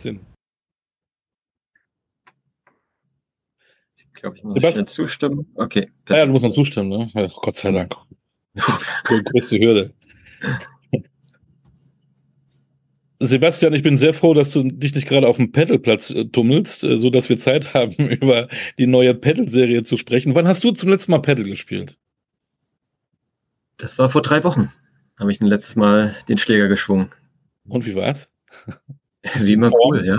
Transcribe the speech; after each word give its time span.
Sinn. 0.00 0.20
Ich 3.96 4.12
glaube, 4.14 4.36
ich 4.36 4.44
muss 4.44 4.54
Sebastian. 4.54 4.86
zustimmen. 4.86 5.46
Okay. 5.54 5.90
Ja, 6.08 6.24
du 6.24 6.32
musst 6.32 6.44
noch 6.44 6.52
zustimmen, 6.52 6.88
ne? 6.88 7.10
Ja, 7.14 7.26
Gott 7.26 7.56
sei 7.56 7.70
Dank. 7.70 7.94
Die 8.54 9.22
größte 9.24 9.58
Hürde. 9.58 9.94
Sebastian, 13.18 13.72
ich 13.72 13.82
bin 13.82 13.96
sehr 13.96 14.12
froh, 14.12 14.34
dass 14.34 14.52
du 14.52 14.62
dich 14.62 14.94
nicht 14.94 15.08
gerade 15.08 15.26
auf 15.26 15.36
dem 15.36 15.50
Pedalplatz 15.50 16.10
äh, 16.10 16.26
tummelst, 16.26 16.84
äh, 16.84 16.98
so 16.98 17.08
dass 17.08 17.28
wir 17.28 17.38
Zeit 17.38 17.74
haben, 17.74 17.94
über 17.94 18.48
die 18.78 18.86
neue 18.86 19.14
Pedal-Serie 19.14 19.84
zu 19.84 19.96
sprechen. 19.96 20.34
Wann 20.34 20.46
hast 20.46 20.64
du 20.64 20.70
zum 20.72 20.90
letzten 20.90 21.12
Mal 21.12 21.22
Pedal 21.22 21.44
gespielt? 21.44 21.98
Das 23.78 23.98
war 23.98 24.08
vor 24.08 24.22
drei 24.22 24.44
Wochen. 24.44 24.70
Habe 25.18 25.32
ich 25.32 25.40
ein 25.40 25.46
letztes 25.46 25.76
Mal 25.76 26.14
den 26.28 26.38
Schläger 26.38 26.68
geschwungen. 26.68 27.10
Und 27.68 27.86
wie 27.86 27.94
war's? 27.94 28.34
Ist 29.34 29.46
wie 29.46 29.54
immer 29.54 29.70
cool, 29.84 30.04
ja. 30.04 30.16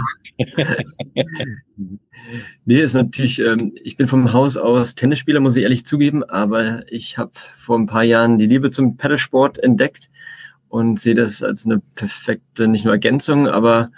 nee, 2.65 2.81
ist 2.81 2.93
natürlich, 2.93 3.39
ähm, 3.39 3.73
ich 3.81 3.95
bin 3.95 4.07
vom 4.07 4.33
Haus 4.33 4.57
aus 4.57 4.95
Tennisspieler, 4.95 5.39
muss 5.39 5.55
ich 5.55 5.63
ehrlich 5.63 5.85
zugeben, 5.85 6.23
aber 6.23 6.83
ich 6.91 7.17
habe 7.17 7.31
vor 7.55 7.77
ein 7.77 7.85
paar 7.85 8.03
Jahren 8.03 8.37
die 8.37 8.47
Liebe 8.47 8.69
zum 8.69 8.97
Pedalsport 8.97 9.59
entdeckt 9.59 10.09
und 10.67 10.99
sehe 10.99 11.15
das 11.15 11.41
als 11.41 11.65
eine 11.65 11.81
perfekte, 11.95 12.67
nicht 12.67 12.85
nur 12.85 12.93
Ergänzung, 12.93 13.47
aber 13.47 13.91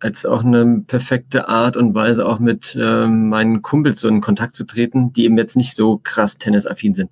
als 0.00 0.26
auch 0.26 0.42
eine 0.42 0.82
perfekte 0.86 1.48
Art 1.48 1.76
und 1.76 1.94
Weise, 1.94 2.26
auch 2.26 2.38
mit 2.38 2.76
ähm, 2.80 3.28
meinen 3.28 3.62
Kumpels 3.62 4.00
so 4.00 4.08
in 4.08 4.20
Kontakt 4.20 4.56
zu 4.56 4.64
treten, 4.64 5.12
die 5.12 5.24
eben 5.24 5.38
jetzt 5.38 5.56
nicht 5.56 5.76
so 5.76 5.98
krass 6.02 6.38
tennisaffin 6.38 6.94
sind. 6.94 7.10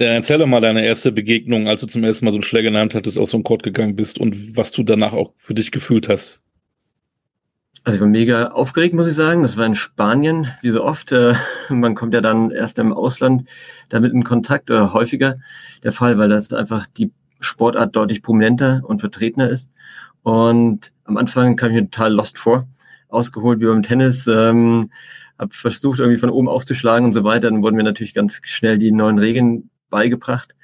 Ja, 0.00 0.06
erzähl 0.08 0.38
doch 0.38 0.46
mal 0.46 0.60
deine 0.60 0.84
erste 0.84 1.10
Begegnung, 1.10 1.66
als 1.66 1.80
du 1.80 1.88
zum 1.88 2.04
ersten 2.04 2.24
Mal 2.24 2.30
so 2.30 2.36
einen 2.36 2.44
Schläger 2.44 2.70
genannt 2.70 2.94
hattest, 2.94 3.18
auf 3.18 3.28
so 3.28 3.36
einen 3.36 3.42
Court 3.42 3.64
gegangen 3.64 3.96
bist 3.96 4.18
und 4.18 4.56
was 4.56 4.70
du 4.70 4.84
danach 4.84 5.12
auch 5.12 5.32
für 5.38 5.54
dich 5.54 5.72
gefühlt 5.72 6.08
hast. 6.08 6.40
Also 7.82 7.96
ich 7.96 8.00
war 8.00 8.08
mega 8.08 8.48
aufgeregt, 8.48 8.94
muss 8.94 9.08
ich 9.08 9.14
sagen. 9.14 9.42
Das 9.42 9.56
war 9.56 9.66
in 9.66 9.74
Spanien, 9.74 10.48
wie 10.62 10.70
so 10.70 10.84
oft. 10.84 11.10
Äh, 11.10 11.34
man 11.68 11.96
kommt 11.96 12.14
ja 12.14 12.20
dann 12.20 12.52
erst 12.52 12.78
im 12.78 12.92
Ausland 12.92 13.48
damit 13.88 14.12
in 14.12 14.22
Kontakt 14.22 14.70
oder 14.70 14.92
häufiger 14.92 15.38
der 15.82 15.90
Fall, 15.90 16.16
weil 16.16 16.28
das 16.28 16.52
einfach 16.52 16.86
die 16.86 17.10
Sportart 17.40 17.96
deutlich 17.96 18.22
prominenter 18.22 18.82
und 18.84 19.00
vertretener 19.00 19.48
ist. 19.48 19.68
Und 20.22 20.92
am 21.04 21.16
Anfang 21.16 21.56
kam 21.56 21.70
ich 21.70 21.74
mir 21.76 21.90
total 21.90 22.12
lost 22.12 22.38
vor, 22.38 22.68
ausgeholt 23.08 23.60
wie 23.60 23.66
beim 23.66 23.82
Tennis, 23.82 24.28
ähm, 24.28 24.90
habe 25.38 25.54
versucht 25.54 25.98
irgendwie 25.98 26.20
von 26.20 26.30
oben 26.30 26.48
aufzuschlagen 26.48 27.04
und 27.04 27.14
so 27.14 27.24
weiter. 27.24 27.50
Dann 27.50 27.62
wurden 27.62 27.76
mir 27.76 27.84
natürlich 27.84 28.14
ganz 28.14 28.40
schnell 28.44 28.78
die 28.78 28.92
neuen 28.92 29.18
Regeln 29.18 29.70
beigebracht. 29.90 30.54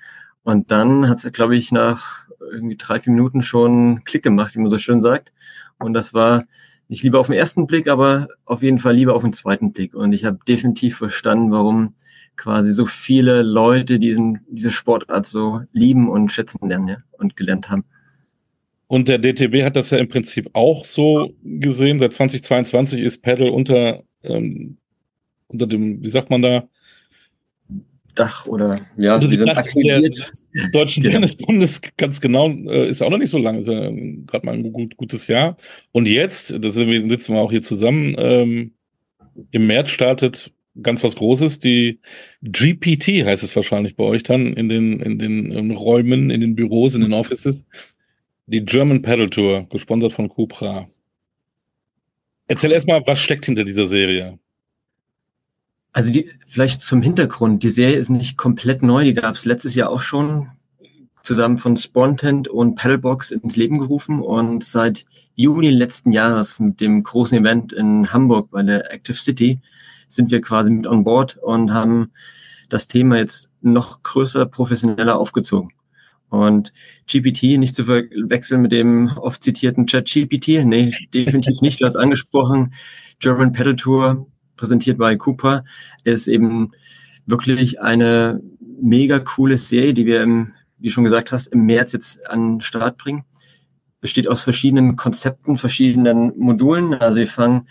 Und 0.42 0.70
dann 0.70 1.08
hat 1.08 1.18
es, 1.18 1.32
glaube 1.32 1.56
ich, 1.56 1.72
nach 1.72 2.24
irgendwie 2.52 2.76
drei, 2.76 3.00
vier 3.00 3.12
Minuten 3.12 3.42
schon 3.42 4.04
Klick 4.04 4.22
gemacht, 4.22 4.54
wie 4.54 4.60
man 4.60 4.68
so 4.68 4.78
schön 4.78 5.00
sagt. 5.00 5.32
Und 5.78 5.94
das 5.94 6.14
war 6.14 6.44
nicht 6.88 7.02
lieber 7.02 7.18
auf 7.18 7.28
den 7.28 7.36
ersten 7.36 7.66
Blick, 7.66 7.88
aber 7.88 8.28
auf 8.44 8.62
jeden 8.62 8.78
Fall 8.78 8.94
lieber 8.94 9.14
auf 9.14 9.22
den 9.22 9.32
zweiten 9.32 9.72
Blick. 9.72 9.94
Und 9.94 10.12
ich 10.12 10.24
habe 10.24 10.38
definitiv 10.46 10.98
verstanden, 10.98 11.50
warum 11.50 11.94
quasi 12.36 12.72
so 12.72 12.86
viele 12.86 13.42
Leute 13.42 13.98
diesen, 13.98 14.40
diese 14.48 14.70
Sportart 14.70 15.26
so 15.26 15.62
lieben 15.72 16.08
und 16.08 16.30
schätzen 16.32 16.68
lernen 16.68 16.88
ja, 16.88 16.96
und 17.12 17.36
gelernt 17.36 17.70
haben. 17.70 17.84
Und 18.86 19.08
der 19.08 19.18
DTB 19.18 19.64
hat 19.64 19.76
das 19.76 19.90
ja 19.90 19.98
im 19.98 20.08
Prinzip 20.08 20.50
auch 20.52 20.84
so 20.84 21.32
gesehen. 21.42 21.98
Seit 21.98 22.12
2022 22.12 23.00
ist 23.00 23.22
Paddle 23.22 23.50
unter, 23.50 24.02
ähm, 24.22 24.76
unter 25.48 25.66
dem, 25.66 26.02
wie 26.02 26.08
sagt 26.08 26.30
man 26.30 26.42
da? 26.42 26.68
Dach 28.14 28.46
oder 28.46 28.76
ja, 28.96 29.16
unter 29.16 29.28
dem 29.28 29.46
Dach 29.46 29.62
der 29.62 30.00
Deutschen 30.72 31.02
genau. 31.02 31.14
Tennisbundes 31.14 31.80
ganz 31.96 32.20
genau, 32.20 32.48
äh, 32.50 32.88
ist 32.88 33.02
auch 33.02 33.10
noch 33.10 33.18
nicht 33.18 33.30
so 33.30 33.38
lange, 33.38 33.60
ist 33.60 33.68
ja 33.68 33.90
gerade 34.26 34.46
mal 34.46 34.54
ein 34.54 34.72
gut, 34.72 34.96
gutes 34.96 35.26
Jahr. 35.26 35.56
Und 35.92 36.06
jetzt, 36.06 36.54
das 36.64 36.74
sitzen 36.74 37.34
wir 37.34 37.40
auch 37.40 37.50
hier 37.50 37.62
zusammen, 37.62 38.14
ähm, 38.18 38.72
im 39.50 39.66
März 39.66 39.90
startet 39.90 40.52
ganz 40.82 41.04
was 41.04 41.16
Großes. 41.16 41.60
Die 41.60 42.00
GPT 42.42 43.24
heißt 43.24 43.42
es 43.42 43.54
wahrscheinlich 43.54 43.96
bei 43.96 44.04
euch 44.04 44.22
dann 44.22 44.54
in 44.54 44.68
den, 44.68 45.00
in 45.00 45.18
den 45.18 45.52
in 45.52 45.70
Räumen, 45.70 46.30
in 46.30 46.40
den 46.40 46.54
Büros, 46.54 46.94
in 46.94 47.02
den 47.02 47.12
Offices. 47.12 47.66
Die 48.46 48.64
German 48.64 49.02
Paddle 49.02 49.30
Tour, 49.30 49.66
gesponsert 49.70 50.12
von 50.12 50.28
Cupra. 50.28 50.86
Erzähl 52.46 52.72
erstmal, 52.72 53.02
was 53.06 53.18
steckt 53.18 53.46
hinter 53.46 53.64
dieser 53.64 53.86
Serie? 53.86 54.38
Also 55.94 56.10
die, 56.10 56.28
vielleicht 56.48 56.80
zum 56.80 57.02
Hintergrund, 57.02 57.62
die 57.62 57.70
Serie 57.70 57.96
ist 57.96 58.10
nicht 58.10 58.36
komplett 58.36 58.82
neu, 58.82 59.04
die 59.04 59.14
gab 59.14 59.36
es 59.36 59.44
letztes 59.44 59.76
Jahr 59.76 59.90
auch 59.90 60.00
schon 60.00 60.48
zusammen 61.22 61.56
von 61.56 61.76
Spontent 61.76 62.48
und 62.48 62.74
Paddlebox 62.74 63.30
ins 63.30 63.54
Leben 63.54 63.78
gerufen 63.78 64.20
und 64.20 64.64
seit 64.64 65.06
Juni 65.36 65.70
letzten 65.70 66.10
Jahres 66.10 66.58
mit 66.58 66.80
dem 66.80 67.04
großen 67.04 67.38
Event 67.38 67.72
in 67.72 68.12
Hamburg 68.12 68.50
bei 68.50 68.64
der 68.64 68.92
Active 68.92 69.16
City 69.16 69.60
sind 70.08 70.32
wir 70.32 70.40
quasi 70.40 70.72
mit 70.72 70.88
on 70.88 71.04
board 71.04 71.36
und 71.36 71.72
haben 71.72 72.10
das 72.68 72.88
Thema 72.88 73.16
jetzt 73.18 73.48
noch 73.62 74.02
größer, 74.02 74.46
professioneller 74.46 75.16
aufgezogen. 75.16 75.70
Und 76.28 76.72
GPT 77.06 77.56
nicht 77.56 77.76
zu 77.76 77.84
verwechseln 77.84 78.62
mit 78.62 78.72
dem 78.72 79.12
oft 79.16 79.44
zitierten 79.44 79.86
Chat 79.86 80.06
GPT. 80.06 80.64
Nee, 80.64 80.92
definitiv 81.14 81.60
nicht. 81.60 81.80
Du 81.80 81.84
hast 81.84 81.94
angesprochen, 81.94 82.74
German 83.20 83.52
Pedal 83.52 83.76
Tour, 83.76 84.26
präsentiert 84.56 84.98
bei 84.98 85.16
Cooper, 85.16 85.64
ist 86.04 86.28
eben 86.28 86.72
wirklich 87.26 87.80
eine 87.80 88.40
mega 88.80 89.18
coole 89.18 89.58
Serie, 89.58 89.94
die 89.94 90.06
wir 90.06 90.22
im, 90.22 90.52
wie 90.78 90.90
schon 90.90 91.04
gesagt 91.04 91.32
hast, 91.32 91.46
im 91.48 91.66
März 91.66 91.92
jetzt 91.92 92.26
an 92.26 92.54
den 92.54 92.60
Start 92.60 92.98
bringen. 92.98 93.24
Besteht 94.00 94.28
aus 94.28 94.42
verschiedenen 94.42 94.96
Konzepten, 94.96 95.56
verschiedenen 95.56 96.38
Modulen. 96.38 96.94
Also 96.94 97.20
wir 97.20 97.28
fangen 97.28 97.68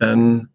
ähm, 0.00 0.48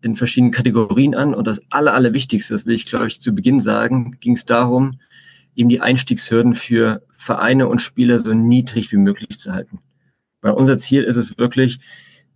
in 0.00 0.16
verschiedenen 0.16 0.52
Kategorien 0.52 1.14
an. 1.14 1.34
Und 1.34 1.46
das 1.46 1.60
Aller, 1.70 1.94
Allerwichtigste, 1.94 2.54
das 2.54 2.64
will 2.64 2.74
ich, 2.74 2.86
glaube 2.86 3.06
ich, 3.06 3.20
zu 3.20 3.34
Beginn 3.34 3.60
sagen, 3.60 4.16
ging 4.20 4.34
es 4.34 4.46
darum, 4.46 4.98
eben 5.54 5.68
die 5.68 5.80
Einstiegshürden 5.80 6.54
für 6.54 7.02
Vereine 7.10 7.68
und 7.68 7.80
Spieler 7.80 8.18
so 8.18 8.32
niedrig 8.32 8.90
wie 8.92 8.96
möglich 8.96 9.38
zu 9.38 9.52
halten. 9.52 9.80
Weil 10.40 10.52
unser 10.52 10.78
Ziel 10.78 11.02
ist 11.04 11.16
es 11.16 11.36
wirklich, 11.36 11.80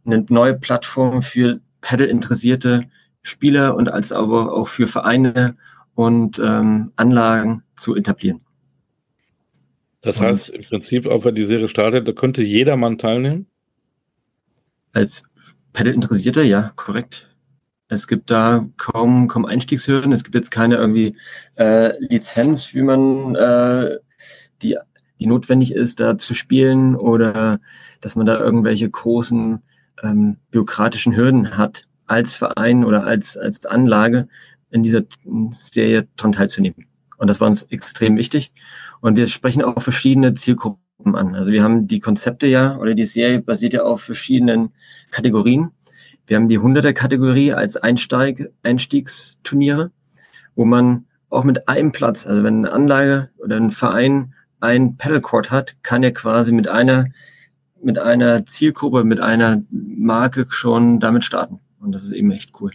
eine 0.04 0.24
neue 0.28 0.54
Plattform 0.54 1.22
für 1.22 1.60
Paddle-interessierte 1.84 2.88
Spieler 3.20 3.76
und 3.76 3.90
als 3.90 4.10
aber 4.10 4.54
auch 4.54 4.68
für 4.68 4.86
Vereine 4.86 5.56
und 5.94 6.38
ähm, 6.38 6.92
Anlagen 6.96 7.62
zu 7.76 7.94
etablieren. 7.94 8.40
Das 10.00 10.20
heißt, 10.20 10.50
im 10.50 10.62
Prinzip, 10.62 11.06
auch 11.06 11.24
wenn 11.26 11.34
die 11.34 11.46
Serie 11.46 11.68
startet, 11.68 12.08
da 12.08 12.12
könnte 12.12 12.42
jedermann 12.42 12.96
teilnehmen? 12.96 13.46
Als 14.92 15.24
Paddle-Interessierter, 15.74 16.42
ja, 16.42 16.72
korrekt. 16.74 17.30
Es 17.88 18.06
gibt 18.06 18.30
da 18.30 18.66
kaum, 18.78 19.28
kaum 19.28 19.44
Einstiegshürden. 19.44 20.12
Es 20.12 20.24
gibt 20.24 20.34
jetzt 20.34 20.50
keine 20.50 20.76
irgendwie 20.76 21.16
äh, 21.56 21.98
Lizenz, 21.98 22.72
wie 22.72 22.82
man 22.82 23.34
äh, 23.34 23.98
die, 24.62 24.78
die 25.20 25.26
notwendig 25.26 25.74
ist, 25.74 26.00
da 26.00 26.16
zu 26.16 26.32
spielen 26.32 26.96
oder 26.96 27.60
dass 28.00 28.16
man 28.16 28.24
da 28.24 28.38
irgendwelche 28.38 28.88
großen 28.88 29.62
ähm, 30.02 30.38
bürokratischen 30.50 31.16
Hürden 31.16 31.56
hat, 31.56 31.86
als 32.06 32.36
Verein 32.36 32.84
oder 32.84 33.04
als, 33.04 33.36
als 33.36 33.64
Anlage 33.64 34.28
in 34.70 34.82
dieser 34.82 35.02
Serie 35.52 36.08
daran 36.16 36.32
teilzunehmen. 36.32 36.86
Und 37.16 37.28
das 37.28 37.40
war 37.40 37.48
uns 37.48 37.62
extrem 37.64 38.16
wichtig. 38.16 38.52
Und 39.00 39.16
wir 39.16 39.26
sprechen 39.28 39.62
auch 39.62 39.80
verschiedene 39.80 40.34
Zielgruppen 40.34 41.14
an. 41.14 41.34
Also 41.34 41.52
wir 41.52 41.62
haben 41.62 41.86
die 41.86 42.00
Konzepte 42.00 42.46
ja, 42.46 42.76
oder 42.76 42.94
die 42.94 43.06
Serie 43.06 43.40
basiert 43.40 43.72
ja 43.72 43.82
auf 43.82 44.02
verschiedenen 44.02 44.72
Kategorien. 45.10 45.70
Wir 46.26 46.36
haben 46.36 46.48
die 46.48 46.58
100er-Kategorie 46.58 47.52
als 47.52 47.76
Einsteig, 47.76 48.50
Einstiegsturniere, 48.62 49.90
wo 50.54 50.64
man 50.64 51.06
auch 51.28 51.44
mit 51.44 51.68
einem 51.68 51.92
Platz, 51.92 52.26
also 52.26 52.42
wenn 52.42 52.58
eine 52.58 52.72
Anlage 52.72 53.30
oder 53.38 53.56
ein 53.56 53.70
Verein 53.70 54.34
ein 54.60 54.96
Pedalcourt 54.96 55.50
hat, 55.50 55.76
kann 55.82 56.02
er 56.02 56.12
quasi 56.12 56.52
mit 56.52 56.68
einer, 56.68 57.06
mit 57.84 57.98
einer 57.98 58.46
Zielgruppe, 58.46 59.04
mit 59.04 59.20
einer 59.20 59.62
Marke 59.70 60.46
schon 60.50 61.00
damit 61.00 61.24
starten. 61.24 61.60
Und 61.78 61.92
das 61.92 62.04
ist 62.04 62.12
eben 62.12 62.30
echt 62.30 62.52
cool. 62.60 62.72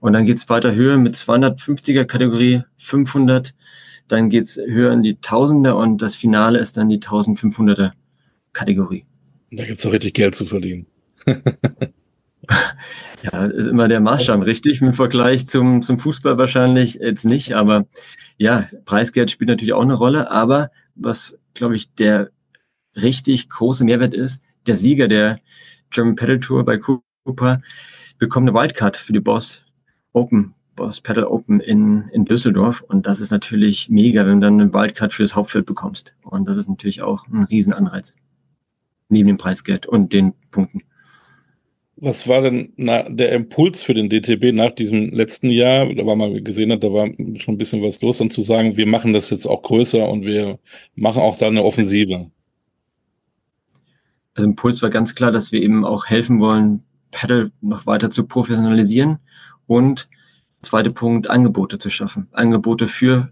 Und 0.00 0.12
dann 0.12 0.24
geht's 0.24 0.48
weiter 0.48 0.74
höher 0.74 0.98
mit 0.98 1.14
250er 1.14 2.04
Kategorie, 2.04 2.62
500, 2.76 3.54
dann 4.08 4.30
geht's 4.30 4.56
höher 4.56 4.92
in 4.92 5.02
die 5.02 5.16
Tausender 5.16 5.76
und 5.76 6.00
das 6.00 6.14
Finale 6.14 6.58
ist 6.58 6.76
dann 6.76 6.88
die 6.88 6.98
1500er 6.98 7.92
Kategorie. 8.52 9.04
Da 9.50 9.64
gibt's 9.64 9.82
doch 9.82 9.92
richtig 9.92 10.14
Geld 10.14 10.34
zu 10.34 10.46
verdienen. 10.46 10.86
Ja, 13.22 13.46
ist 13.46 13.66
immer 13.66 13.88
der 13.88 14.00
Maßstab, 14.00 14.44
richtig? 14.44 14.80
Im 14.80 14.92
Vergleich 14.92 15.48
zum, 15.48 15.82
zum 15.82 15.98
Fußball 15.98 16.38
wahrscheinlich 16.38 16.94
jetzt 16.94 17.24
nicht, 17.24 17.54
aber 17.54 17.86
ja, 18.36 18.68
Preisgeld 18.84 19.30
spielt 19.30 19.48
natürlich 19.48 19.72
auch 19.72 19.82
eine 19.82 19.94
Rolle, 19.94 20.30
aber 20.30 20.70
was, 20.94 21.36
glaube 21.54 21.74
ich, 21.74 21.92
der 21.94 22.30
richtig 22.96 23.48
große 23.48 23.84
Mehrwert 23.84 24.14
ist, 24.14 24.42
der 24.66 24.74
Sieger 24.74 25.08
der 25.08 25.38
German 25.90 26.16
Pedal 26.16 26.40
Tour 26.40 26.64
bei 26.64 26.78
Cooper 26.78 27.62
bekommt 28.18 28.48
eine 28.48 28.58
Wildcard 28.58 28.96
für 28.96 29.12
die 29.12 29.20
Boss 29.20 29.62
Open, 30.12 30.54
Boss 30.74 31.00
Pedal 31.00 31.24
Open 31.24 31.60
in, 31.60 32.08
in 32.12 32.24
Düsseldorf. 32.24 32.82
Und 32.82 33.06
das 33.06 33.20
ist 33.20 33.30
natürlich 33.30 33.88
mega, 33.88 34.26
wenn 34.26 34.40
du 34.40 34.46
dann 34.46 34.60
eine 34.60 34.72
Wildcard 34.72 35.12
für 35.12 35.22
das 35.22 35.34
Hauptfeld 35.34 35.66
bekommst. 35.66 36.14
Und 36.22 36.48
das 36.48 36.56
ist 36.56 36.68
natürlich 36.68 37.02
auch 37.02 37.26
ein 37.28 37.44
Riesenanreiz. 37.44 38.16
Neben 39.08 39.28
dem 39.28 39.38
Preisgeld 39.38 39.86
und 39.86 40.12
den 40.12 40.34
punkten. 40.50 40.82
Was 41.98 42.28
war 42.28 42.42
denn 42.42 42.74
der 42.76 43.32
Impuls 43.32 43.80
für 43.80 43.94
den 43.94 44.10
DTB 44.10 44.52
nach 44.52 44.72
diesem 44.72 45.12
letzten 45.12 45.48
Jahr, 45.48 45.86
da 45.94 46.04
war 46.04 46.14
man 46.14 46.44
gesehen 46.44 46.70
hat, 46.70 46.84
da 46.84 46.92
war 46.92 47.06
schon 47.36 47.54
ein 47.54 47.58
bisschen 47.58 47.82
was 47.82 48.02
los, 48.02 48.18
dann 48.18 48.28
zu 48.28 48.42
sagen, 48.42 48.76
wir 48.76 48.86
machen 48.86 49.14
das 49.14 49.30
jetzt 49.30 49.46
auch 49.46 49.62
größer 49.62 50.06
und 50.06 50.26
wir 50.26 50.58
machen 50.94 51.22
auch 51.22 51.38
da 51.38 51.46
eine 51.46 51.64
Offensive? 51.64 52.30
Also 54.36 54.48
Impuls 54.48 54.82
war 54.82 54.90
ganz 54.90 55.14
klar, 55.14 55.32
dass 55.32 55.50
wir 55.50 55.62
eben 55.62 55.84
auch 55.84 56.06
helfen 56.06 56.40
wollen, 56.40 56.84
Paddle 57.10 57.52
noch 57.62 57.86
weiter 57.86 58.10
zu 58.10 58.26
professionalisieren 58.26 59.18
und 59.66 60.08
zweiter 60.60 60.90
Punkt, 60.90 61.30
Angebote 61.30 61.78
zu 61.78 61.88
schaffen. 61.88 62.28
Angebote 62.32 62.86
für 62.86 63.30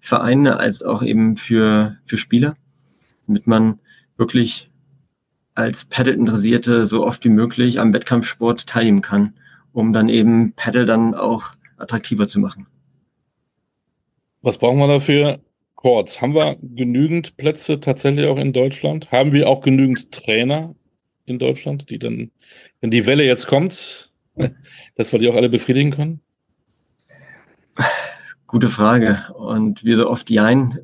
Vereine 0.00 0.56
als 0.58 0.82
auch 0.82 1.02
eben 1.02 1.36
für, 1.36 1.98
für 2.06 2.16
Spieler, 2.16 2.56
damit 3.26 3.46
man 3.46 3.80
wirklich 4.16 4.70
als 5.54 5.84
Paddle-Interessierte 5.84 6.86
so 6.86 7.04
oft 7.04 7.24
wie 7.24 7.30
möglich 7.30 7.78
am 7.78 7.92
Wettkampfsport 7.92 8.66
teilnehmen 8.66 9.02
kann, 9.02 9.34
um 9.72 9.92
dann 9.92 10.08
eben 10.08 10.54
Paddle 10.54 10.86
dann 10.86 11.14
auch 11.14 11.52
attraktiver 11.76 12.26
zu 12.26 12.40
machen. 12.40 12.66
Was 14.40 14.56
brauchen 14.56 14.78
wir 14.78 14.88
dafür? 14.88 15.40
Courts. 15.86 16.20
Haben 16.20 16.34
wir 16.34 16.56
genügend 16.60 17.36
Plätze 17.36 17.78
tatsächlich 17.78 18.26
auch 18.26 18.38
in 18.38 18.52
Deutschland? 18.52 19.12
Haben 19.12 19.30
wir 19.30 19.48
auch 19.48 19.60
genügend 19.60 20.10
Trainer 20.10 20.74
in 21.26 21.38
Deutschland, 21.38 21.90
die 21.90 22.00
dann, 22.00 22.32
wenn 22.80 22.90
die 22.90 23.06
Welle 23.06 23.22
jetzt 23.22 23.46
kommt, 23.46 24.10
dass 24.96 25.12
wir 25.12 25.20
die 25.20 25.28
auch 25.28 25.36
alle 25.36 25.48
befriedigen 25.48 25.92
können? 25.92 26.20
Gute 28.48 28.66
Frage. 28.66 29.26
Und 29.38 29.84
wie 29.84 29.94
so 29.94 30.10
oft, 30.10 30.28
jein. 30.28 30.80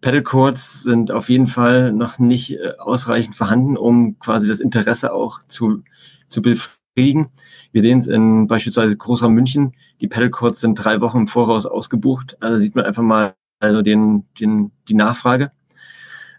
Pedal 0.00 0.24
Courts 0.24 0.82
sind 0.82 1.12
auf 1.12 1.28
jeden 1.28 1.46
Fall 1.46 1.92
noch 1.92 2.18
nicht 2.18 2.54
äh, 2.54 2.72
ausreichend 2.76 3.36
vorhanden, 3.36 3.76
um 3.76 4.18
quasi 4.18 4.48
das 4.48 4.58
Interesse 4.58 5.12
auch 5.12 5.38
zu, 5.46 5.84
zu 6.26 6.42
befriedigen. 6.42 7.28
Wir 7.70 7.82
sehen 7.82 8.00
es 8.00 8.08
in 8.08 8.48
beispielsweise 8.48 8.96
Großraum 8.96 9.32
München. 9.32 9.76
Die 10.00 10.08
Pedal 10.08 10.30
Courts 10.30 10.60
sind 10.60 10.74
drei 10.74 11.00
Wochen 11.00 11.18
im 11.18 11.28
Voraus 11.28 11.66
ausgebucht. 11.66 12.36
Also 12.40 12.58
sieht 12.58 12.74
man 12.74 12.84
einfach 12.84 13.04
mal 13.04 13.34
also 13.60 13.82
den, 13.82 14.24
den, 14.40 14.72
die 14.88 14.94
Nachfrage. 14.94 15.52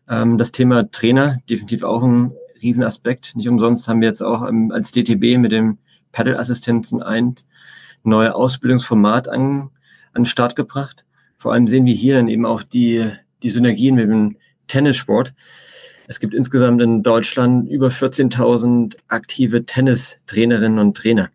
Ähm, 0.09 0.37
das 0.37 0.51
Thema 0.51 0.91
Trainer, 0.91 1.37
definitiv 1.49 1.83
auch 1.83 2.03
ein 2.03 2.33
Riesenaspekt. 2.61 3.35
Nicht 3.35 3.47
umsonst 3.47 3.87
haben 3.87 4.01
wir 4.01 4.07
jetzt 4.07 4.21
auch 4.21 4.47
ähm, 4.47 4.71
als 4.71 4.91
DTB 4.91 5.37
mit 5.37 5.51
dem 5.51 5.77
Pedal-Assistenzen 6.11 7.01
ein 7.01 7.35
neues 8.03 8.33
Ausbildungsformat 8.33 9.29
an, 9.29 9.69
an 10.13 10.23
den 10.23 10.25
Start 10.25 10.55
gebracht. 10.55 11.05
Vor 11.37 11.53
allem 11.53 11.67
sehen 11.67 11.85
wir 11.85 11.93
hier 11.93 12.15
dann 12.15 12.27
eben 12.27 12.45
auch 12.45 12.63
die, 12.63 13.09
die 13.43 13.49
Synergien 13.49 13.95
mit 13.95 14.09
dem 14.09 14.37
Tennissport. 14.67 15.33
Es 16.07 16.19
gibt 16.19 16.33
insgesamt 16.33 16.81
in 16.81 17.03
Deutschland 17.03 17.69
über 17.69 17.87
14.000 17.87 18.97
aktive 19.07 19.65
Tennistrainerinnen 19.65 20.79
und 20.79 20.97
Trainer. 20.97 21.29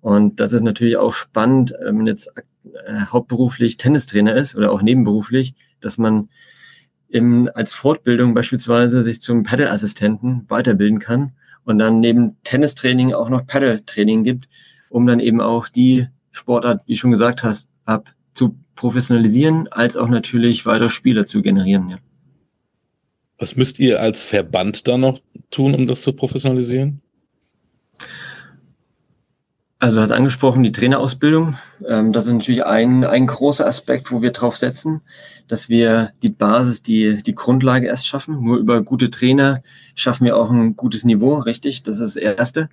Und 0.00 0.40
das 0.40 0.52
ist 0.52 0.62
natürlich 0.62 0.96
auch 0.96 1.12
spannend, 1.12 1.74
wenn 1.80 1.96
man 1.96 2.06
jetzt 2.06 2.32
äh, 2.64 3.06
hauptberuflich 3.10 3.76
Tennistrainer 3.76 4.34
ist 4.34 4.54
oder 4.56 4.72
auch 4.72 4.82
nebenberuflich, 4.82 5.54
dass 5.80 5.98
man 5.98 6.28
im, 7.08 7.50
als 7.54 7.74
Fortbildung 7.74 8.34
beispielsweise 8.34 9.02
sich 9.02 9.20
zum 9.20 9.42
Paddle-Assistenten 9.42 10.44
weiterbilden 10.48 10.98
kann 10.98 11.32
und 11.64 11.78
dann 11.78 12.00
neben 12.00 12.36
Tennistraining 12.44 13.12
auch 13.12 13.28
noch 13.28 13.46
Paddle-Training 13.46 14.24
gibt, 14.24 14.48
um 14.88 15.06
dann 15.06 15.20
eben 15.20 15.40
auch 15.40 15.68
die 15.68 16.06
Sportart, 16.30 16.82
wie 16.86 16.96
schon 16.96 17.10
gesagt 17.10 17.44
hast, 17.44 17.68
ab 17.84 18.14
zu 18.34 18.56
professionalisieren, 18.74 19.68
als 19.68 19.96
auch 19.96 20.08
natürlich 20.08 20.64
weiter 20.64 20.88
Spieler 20.88 21.24
zu 21.26 21.42
generieren. 21.42 21.90
Ja. 21.90 21.98
Was 23.38 23.56
müsst 23.56 23.78
ihr 23.78 24.00
als 24.00 24.22
Verband 24.22 24.88
da 24.88 24.96
noch 24.96 25.20
tun, 25.50 25.74
um 25.74 25.86
das 25.86 26.00
zu 26.02 26.12
professionalisieren? 26.12 27.02
Also 29.82 29.96
du 29.96 30.02
hast 30.02 30.12
angesprochen, 30.12 30.62
die 30.62 30.70
Trainerausbildung. 30.70 31.56
Ähm, 31.88 32.12
das 32.12 32.28
ist 32.28 32.32
natürlich 32.32 32.64
ein, 32.64 33.02
ein 33.02 33.26
großer 33.26 33.66
Aspekt, 33.66 34.12
wo 34.12 34.22
wir 34.22 34.30
drauf 34.30 34.56
setzen, 34.56 35.00
dass 35.48 35.68
wir 35.68 36.12
die 36.22 36.28
Basis, 36.28 36.84
die, 36.84 37.20
die 37.24 37.34
Grundlage 37.34 37.88
erst 37.88 38.06
schaffen. 38.06 38.44
Nur 38.44 38.58
über 38.58 38.80
gute 38.82 39.10
Trainer 39.10 39.60
schaffen 39.96 40.24
wir 40.24 40.36
auch 40.36 40.52
ein 40.52 40.76
gutes 40.76 41.04
Niveau, 41.04 41.34
richtig? 41.38 41.82
Das 41.82 41.98
ist 41.98 42.14
das 42.14 42.22
Erste. 42.22 42.68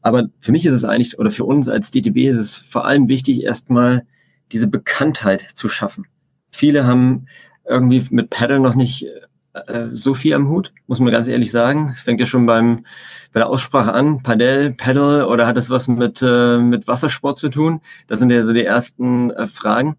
Aber 0.00 0.28
für 0.38 0.52
mich 0.52 0.64
ist 0.64 0.74
es 0.74 0.84
eigentlich, 0.84 1.18
oder 1.18 1.32
für 1.32 1.44
uns 1.44 1.68
als 1.68 1.90
DTB 1.90 2.18
ist 2.18 2.38
es 2.38 2.54
vor 2.54 2.84
allem 2.84 3.08
wichtig, 3.08 3.42
erstmal 3.42 4.06
diese 4.52 4.68
Bekanntheit 4.68 5.40
zu 5.40 5.68
schaffen. 5.68 6.06
Viele 6.52 6.86
haben 6.86 7.26
irgendwie 7.68 8.06
mit 8.10 8.30
Paddle 8.30 8.60
noch 8.60 8.76
nicht 8.76 9.08
äh, 9.52 9.88
so 9.92 10.14
viel 10.14 10.34
am 10.34 10.48
Hut, 10.48 10.72
muss 10.86 11.00
man 11.00 11.12
ganz 11.12 11.28
ehrlich 11.28 11.50
sagen. 11.50 11.90
Es 11.90 12.02
fängt 12.02 12.20
ja 12.20 12.26
schon 12.26 12.46
beim, 12.46 12.84
bei 13.32 13.40
der 13.40 13.48
Aussprache 13.48 13.92
an, 13.92 14.22
Padel, 14.22 14.72
Paddle 14.72 15.26
oder 15.26 15.46
hat 15.46 15.56
es 15.56 15.70
was 15.70 15.88
mit, 15.88 16.22
äh, 16.22 16.58
mit 16.58 16.86
Wassersport 16.86 17.38
zu 17.38 17.48
tun? 17.48 17.80
Das 18.06 18.20
sind 18.20 18.30
ja 18.30 18.44
so 18.44 18.52
die 18.52 18.64
ersten 18.64 19.30
äh, 19.30 19.46
Fragen. 19.46 19.96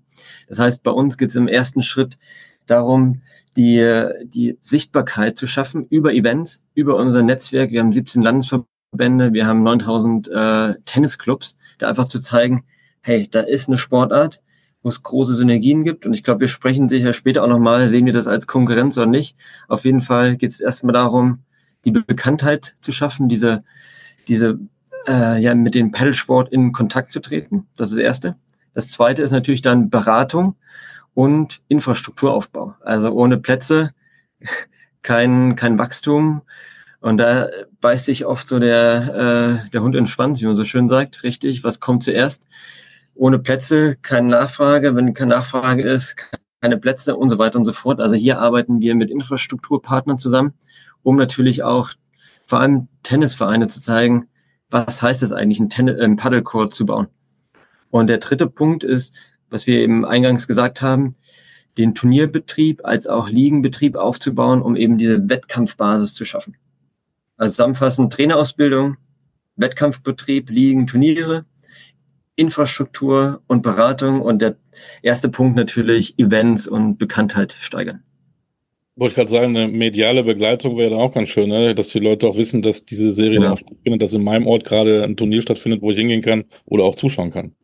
Das 0.47 0.59
heißt, 0.59 0.83
bei 0.83 0.91
uns 0.91 1.17
geht 1.17 1.29
es 1.29 1.35
im 1.35 1.47
ersten 1.47 1.83
Schritt 1.83 2.17
darum, 2.65 3.21
die, 3.57 4.07
die 4.23 4.57
Sichtbarkeit 4.61 5.37
zu 5.37 5.47
schaffen 5.47 5.85
über 5.89 6.13
Events, 6.13 6.63
über 6.73 6.95
unser 6.95 7.21
Netzwerk. 7.21 7.71
Wir 7.71 7.81
haben 7.81 7.91
17 7.91 8.21
Landesverbände, 8.21 9.33
wir 9.33 9.45
haben 9.45 9.63
9000 9.63 10.29
äh, 10.29 10.73
Tennisclubs, 10.85 11.57
da 11.77 11.89
einfach 11.89 12.07
zu 12.07 12.19
zeigen, 12.19 12.63
hey, 13.01 13.27
da 13.29 13.41
ist 13.41 13.67
eine 13.67 13.77
Sportart, 13.77 14.41
wo 14.83 14.89
es 14.89 15.03
große 15.03 15.35
Synergien 15.35 15.83
gibt. 15.83 16.05
Und 16.05 16.13
ich 16.13 16.23
glaube, 16.23 16.41
wir 16.41 16.47
sprechen 16.47 16.89
sicher 16.89 17.13
später 17.13 17.43
auch 17.43 17.47
nochmal, 17.47 17.89
sehen 17.89 18.05
wir 18.05 18.13
das 18.13 18.27
als 18.27 18.47
Konkurrenz 18.47 18.97
oder 18.97 19.07
nicht. 19.07 19.37
Auf 19.67 19.85
jeden 19.85 20.01
Fall 20.01 20.37
geht 20.37 20.49
es 20.49 20.61
erstmal 20.61 20.93
darum, 20.93 21.39
die 21.85 21.91
Bekanntheit 21.91 22.75
zu 22.81 22.91
schaffen, 22.91 23.29
diese, 23.29 23.63
diese 24.27 24.59
äh, 25.07 25.41
ja, 25.41 25.55
mit 25.55 25.75
dem 25.75 25.91
Pedalsport 25.91 26.51
in 26.51 26.71
Kontakt 26.71 27.11
zu 27.11 27.19
treten. 27.19 27.67
Das 27.75 27.89
ist 27.89 27.97
das 27.97 28.03
Erste. 28.03 28.35
Das 28.73 28.91
Zweite 28.91 29.21
ist 29.21 29.31
natürlich 29.31 29.61
dann 29.61 29.89
Beratung 29.89 30.55
und 31.13 31.61
Infrastrukturaufbau. 31.67 32.75
Also 32.81 33.11
ohne 33.11 33.37
Plätze 33.37 33.91
kein, 35.01 35.55
kein 35.55 35.77
Wachstum. 35.77 36.41
Und 36.99 37.17
da 37.17 37.47
beißt 37.81 38.05
sich 38.05 38.25
oft 38.25 38.47
so 38.47 38.59
der, 38.59 39.63
äh, 39.65 39.69
der 39.71 39.81
Hund 39.81 39.95
in 39.95 40.03
den 40.03 40.07
Schwanz, 40.07 40.39
wie 40.39 40.45
man 40.45 40.55
so 40.55 40.65
schön 40.65 40.87
sagt, 40.87 41.23
richtig. 41.23 41.63
Was 41.63 41.79
kommt 41.79 42.03
zuerst? 42.03 42.45
Ohne 43.21 43.37
Plätze 43.37 43.97
keine 44.01 44.29
Nachfrage, 44.29 44.95
wenn 44.95 45.13
keine 45.13 45.35
Nachfrage 45.35 45.83
ist, 45.83 46.15
keine 46.59 46.79
Plätze 46.79 47.15
und 47.15 47.29
so 47.29 47.37
weiter 47.37 47.59
und 47.59 47.65
so 47.65 47.71
fort. 47.71 48.01
Also 48.01 48.15
hier 48.15 48.39
arbeiten 48.39 48.81
wir 48.81 48.95
mit 48.95 49.11
Infrastrukturpartnern 49.11 50.17
zusammen, 50.17 50.55
um 51.03 51.17
natürlich 51.17 51.61
auch 51.61 51.91
vor 52.47 52.61
allem 52.61 52.87
Tennisvereine 53.03 53.67
zu 53.67 53.79
zeigen, 53.79 54.27
was 54.71 55.03
heißt 55.03 55.21
es 55.21 55.33
eigentlich, 55.33 55.59
einen, 55.59 55.69
Tennis, 55.69 56.01
einen 56.01 56.15
Paddlecourt 56.15 56.73
zu 56.73 56.87
bauen. 56.87 57.09
Und 57.91 58.07
der 58.07 58.17
dritte 58.17 58.47
Punkt 58.47 58.83
ist, 58.83 59.15
was 59.51 59.67
wir 59.67 59.77
eben 59.77 60.03
eingangs 60.03 60.47
gesagt 60.47 60.81
haben, 60.81 61.15
den 61.77 61.93
Turnierbetrieb 61.93 62.83
als 62.83 63.05
auch 63.05 63.29
Ligenbetrieb 63.29 63.97
aufzubauen, 63.97 64.63
um 64.63 64.75
eben 64.75 64.97
diese 64.97 65.29
Wettkampfbasis 65.29 66.15
zu 66.15 66.25
schaffen. 66.25 66.57
Also 67.37 67.51
zusammenfassend 67.51 68.11
Trainerausbildung, 68.13 68.97
Wettkampfbetrieb, 69.57 70.49
Ligen, 70.49 70.87
Turniere 70.87 71.45
Infrastruktur 72.35 73.41
und 73.47 73.61
Beratung 73.61 74.21
und 74.21 74.41
der 74.41 74.55
erste 75.01 75.29
Punkt 75.29 75.55
natürlich 75.55 76.17
Events 76.17 76.67
und 76.67 76.97
Bekanntheit 76.97 77.55
steigern. 77.59 78.03
Wollte 78.95 79.13
ich 79.13 79.15
gerade 79.15 79.31
sagen, 79.31 79.55
eine 79.55 79.67
mediale 79.67 80.23
Begleitung 80.23 80.77
wäre 80.77 80.91
dann 80.91 80.99
auch 80.99 81.13
ganz 81.13 81.29
schön, 81.29 81.49
ne? 81.49 81.73
dass 81.73 81.89
die 81.89 81.99
Leute 81.99 82.27
auch 82.27 82.37
wissen, 82.37 82.61
dass 82.61 82.85
diese 82.85 83.11
Serie 83.11 83.35
genau. 83.35 83.43
dann 83.43 83.53
auch 83.53 83.59
stattfindet, 83.59 84.01
dass 84.01 84.13
in 84.13 84.23
meinem 84.23 84.47
Ort 84.47 84.65
gerade 84.65 85.03
ein 85.03 85.15
Turnier 85.15 85.41
stattfindet, 85.41 85.81
wo 85.81 85.91
ich 85.91 85.97
hingehen 85.97 86.21
kann 86.21 86.45
oder 86.65 86.83
auch 86.83 86.95
zuschauen 86.95 87.31
kann. 87.31 87.55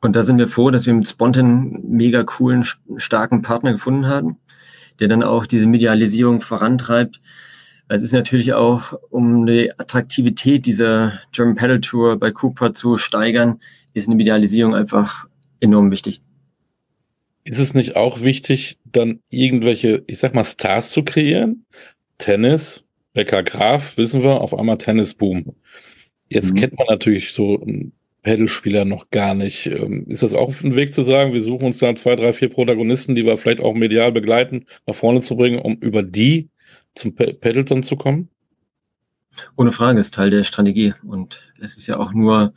Und 0.00 0.14
da 0.14 0.22
sind 0.22 0.38
wir 0.38 0.46
froh, 0.46 0.70
dass 0.70 0.86
wir 0.86 0.94
mit 0.94 1.08
Spontan 1.08 1.80
mega 1.88 2.22
coolen, 2.22 2.64
starken 2.96 3.42
Partner 3.42 3.72
gefunden 3.72 4.06
haben, 4.06 4.36
der 5.00 5.08
dann 5.08 5.22
auch 5.22 5.46
diese 5.46 5.66
Medialisierung 5.66 6.40
vorantreibt, 6.40 7.20
es 7.88 8.02
ist 8.02 8.12
natürlich 8.12 8.52
auch, 8.52 8.92
um 9.10 9.46
die 9.46 9.72
Attraktivität 9.78 10.66
dieser 10.66 11.20
German 11.32 11.56
Pedal 11.56 11.80
Tour 11.80 12.18
bei 12.18 12.30
Cooper 12.30 12.74
zu 12.74 12.96
steigern, 12.96 13.60
ist 13.94 14.08
eine 14.08 14.16
Medialisierung 14.16 14.74
einfach 14.74 15.26
enorm 15.60 15.90
wichtig. 15.90 16.20
Ist 17.44 17.58
es 17.58 17.74
nicht 17.74 17.96
auch 17.96 18.20
wichtig, 18.20 18.78
dann 18.84 19.20
irgendwelche, 19.30 20.04
ich 20.06 20.18
sag 20.18 20.34
mal, 20.34 20.44
Stars 20.44 20.90
zu 20.90 21.02
kreieren? 21.02 21.64
Tennis, 22.18 22.84
Becker 23.14 23.42
Graf, 23.42 23.96
wissen 23.96 24.22
wir, 24.22 24.42
auf 24.42 24.52
einmal 24.52 24.76
Tennisboom. 24.76 25.54
Jetzt 26.28 26.52
mhm. 26.52 26.58
kennt 26.58 26.78
man 26.78 26.88
natürlich 26.88 27.32
so 27.32 27.58
einen 27.60 27.92
Pedalspieler 28.22 28.84
noch 28.84 29.08
gar 29.10 29.34
nicht. 29.34 29.66
Ähm, 29.66 30.04
ist 30.08 30.22
das 30.22 30.34
auch 30.34 30.52
ein 30.62 30.76
Weg 30.76 30.92
zu 30.92 31.02
sagen, 31.04 31.32
wir 31.32 31.42
suchen 31.42 31.66
uns 31.66 31.78
da 31.78 31.94
zwei, 31.94 32.16
drei, 32.16 32.34
vier 32.34 32.50
Protagonisten, 32.50 33.14
die 33.14 33.24
wir 33.24 33.38
vielleicht 33.38 33.60
auch 33.60 33.74
medial 33.74 34.12
begleiten, 34.12 34.66
nach 34.86 34.94
vorne 34.94 35.20
zu 35.20 35.36
bringen, 35.36 35.58
um 35.58 35.76
über 35.76 36.02
die 36.02 36.50
zum 36.94 37.14
Paddleton 37.14 37.82
zu 37.82 37.96
kommen? 37.96 38.28
Ohne 39.56 39.72
Frage 39.72 40.00
ist 40.00 40.14
Teil 40.14 40.30
der 40.30 40.44
Strategie. 40.44 40.94
Und 41.04 41.42
es 41.60 41.76
ist 41.76 41.86
ja 41.86 41.98
auch 41.98 42.12
nur 42.12 42.54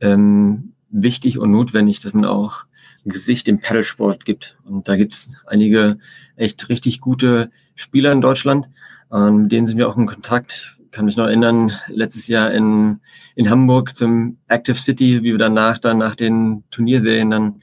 ähm, 0.00 0.72
wichtig 0.90 1.38
und 1.38 1.50
notwendig, 1.50 2.00
dass 2.00 2.14
man 2.14 2.24
auch 2.24 2.64
Gesicht 3.04 3.48
im 3.48 3.60
Paddlesport 3.60 4.24
gibt. 4.24 4.58
Und 4.64 4.88
da 4.88 4.96
gibt 4.96 5.12
es 5.12 5.34
einige 5.46 5.98
echt 6.36 6.68
richtig 6.68 7.00
gute 7.00 7.50
Spieler 7.74 8.12
in 8.12 8.20
Deutschland. 8.20 8.68
Und 9.08 9.42
mit 9.42 9.52
denen 9.52 9.66
sind 9.66 9.78
wir 9.78 9.88
auch 9.88 9.96
in 9.96 10.06
Kontakt. 10.06 10.78
Kann 10.90 11.06
mich 11.06 11.16
noch 11.16 11.26
erinnern, 11.26 11.72
letztes 11.88 12.28
Jahr 12.28 12.52
in, 12.52 13.00
in 13.34 13.50
Hamburg 13.50 13.96
zum 13.96 14.38
Active 14.46 14.76
City, 14.76 15.22
wie 15.22 15.32
wir 15.32 15.38
danach 15.38 15.78
dann 15.78 15.98
nach 15.98 16.14
den 16.14 16.64
Turnierserien 16.70 17.30
dann 17.30 17.62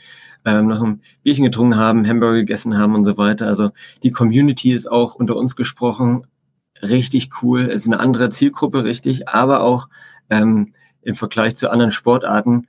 ähm, 0.49 0.67
noch 0.67 0.81
ein 0.81 1.01
Bierchen 1.23 1.45
getrunken 1.45 1.77
haben, 1.77 2.07
Hamburger 2.07 2.37
gegessen 2.37 2.77
haben 2.77 2.95
und 2.95 3.05
so 3.05 3.17
weiter. 3.17 3.47
Also 3.47 3.71
die 4.03 4.11
Community 4.11 4.71
ist 4.71 4.89
auch 4.89 5.15
unter 5.15 5.35
uns 5.35 5.55
gesprochen 5.55 6.25
richtig 6.81 7.29
cool. 7.41 7.65
Es 7.65 7.83
ist 7.83 7.87
eine 7.87 7.99
andere 7.99 8.29
Zielgruppe, 8.29 8.83
richtig, 8.83 9.27
aber 9.27 9.63
auch 9.63 9.89
ähm, 10.29 10.73
im 11.01 11.15
Vergleich 11.15 11.55
zu 11.55 11.71
anderen 11.71 11.91
Sportarten 11.91 12.67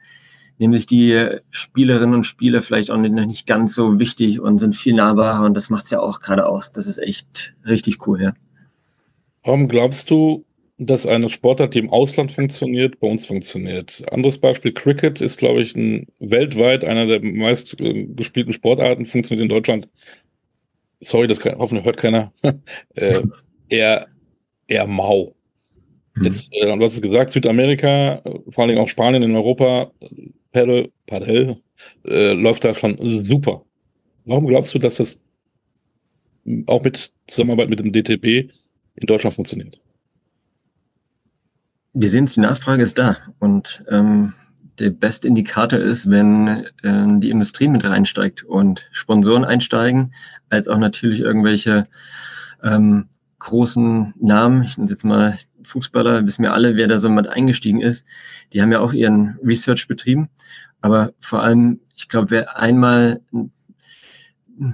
nämlich 0.60 0.84
die 0.84 1.38
Spielerinnen 1.50 2.14
und 2.14 2.24
Spieler 2.24 2.60
vielleicht 2.60 2.90
auch 2.90 2.98
nicht 2.98 3.46
ganz 3.46 3.74
so 3.74 3.98
wichtig 3.98 4.40
und 4.40 4.58
sind 4.58 4.76
viel 4.76 4.94
nahbarer 4.94 5.46
und 5.46 5.54
das 5.54 5.70
macht 5.70 5.84
es 5.84 5.90
ja 5.90 6.00
auch 6.00 6.20
gerade 6.20 6.46
aus. 6.46 6.70
Das 6.72 6.86
ist 6.86 6.98
echt 6.98 7.54
richtig 7.64 8.06
cool, 8.06 8.22
ja. 8.22 8.34
Warum 9.42 9.68
glaubst 9.68 10.10
du, 10.10 10.44
dass 10.82 11.06
eine 11.06 11.28
Sportart, 11.28 11.74
die 11.74 11.78
im 11.78 11.90
Ausland 11.90 12.32
funktioniert, 12.32 12.98
bei 13.00 13.06
uns 13.06 13.26
funktioniert? 13.26 14.02
Anderes 14.10 14.38
Beispiel, 14.38 14.72
Cricket 14.72 15.20
ist, 15.20 15.38
glaube 15.38 15.60
ich, 15.60 15.76
ein, 15.76 16.06
weltweit 16.20 16.84
einer 16.84 17.06
der 17.06 17.22
meist 17.22 17.78
äh, 17.80 18.04
gespielten 18.04 18.54
Sportarten, 18.54 19.04
funktioniert 19.04 19.44
in 19.44 19.50
Deutschland. 19.50 19.88
Sorry, 21.00 21.26
das 21.26 21.38
kann, 21.38 21.58
hoffentlich 21.58 21.84
hört 21.84 21.98
keiner. 21.98 22.32
äh, 22.94 23.22
eher, 23.68 24.06
eher 24.68 24.86
mau. 24.86 25.34
Mhm. 26.14 26.24
Jetzt, 26.24 26.50
äh, 26.54 26.64
du 26.64 26.82
hast 26.82 26.94
es 26.94 27.02
gesagt, 27.02 27.32
Südamerika, 27.32 28.22
vor 28.48 28.62
allen 28.62 28.68
Dingen 28.68 28.80
auch 28.82 28.88
Spanien 28.88 29.22
in 29.22 29.36
Europa, 29.36 29.92
Paddle, 30.52 30.90
Paddle 31.06 31.58
äh, 32.06 32.32
läuft 32.32 32.64
da 32.64 32.72
schon 32.72 32.96
super. 33.22 33.66
Warum 34.24 34.46
glaubst 34.46 34.74
du, 34.74 34.78
dass 34.78 34.96
das 34.96 35.20
auch 36.66 36.82
mit 36.82 37.12
Zusammenarbeit 37.26 37.68
mit 37.68 37.80
dem 37.80 37.92
DTB 37.92 38.50
in 38.96 39.06
Deutschland 39.06 39.34
funktioniert? 39.34 39.78
Wir 41.92 42.08
sehen 42.08 42.24
es, 42.24 42.34
die 42.34 42.40
Nachfrage 42.40 42.82
ist 42.82 42.98
da. 42.98 43.16
Und 43.38 43.84
ähm, 43.88 44.34
der 44.78 44.90
beste 44.90 45.28
Indikator 45.28 45.78
ist, 45.78 46.10
wenn 46.10 46.66
äh, 46.82 47.18
die 47.18 47.30
Industrie 47.30 47.68
mit 47.68 47.84
reinsteigt 47.84 48.44
und 48.44 48.88
Sponsoren 48.92 49.44
einsteigen, 49.44 50.14
als 50.48 50.68
auch 50.68 50.78
natürlich 50.78 51.20
irgendwelche 51.20 51.86
ähm, 52.62 53.08
großen 53.38 54.14
Namen, 54.20 54.62
ich 54.62 54.78
nenne 54.78 54.90
jetzt 54.90 55.04
mal 55.04 55.38
Fußballer, 55.62 56.26
wissen 56.26 56.42
wir 56.42 56.54
alle, 56.54 56.76
wer 56.76 56.88
da 56.88 56.98
so 56.98 57.08
mit 57.08 57.28
eingestiegen 57.28 57.80
ist. 57.80 58.06
Die 58.52 58.62
haben 58.62 58.72
ja 58.72 58.80
auch 58.80 58.92
ihren 58.92 59.38
Research 59.42 59.88
betrieben. 59.88 60.28
Aber 60.80 61.12
vor 61.20 61.42
allem, 61.42 61.80
ich 61.94 62.08
glaube, 62.08 62.30
wer 62.30 62.56
einmal 62.56 63.20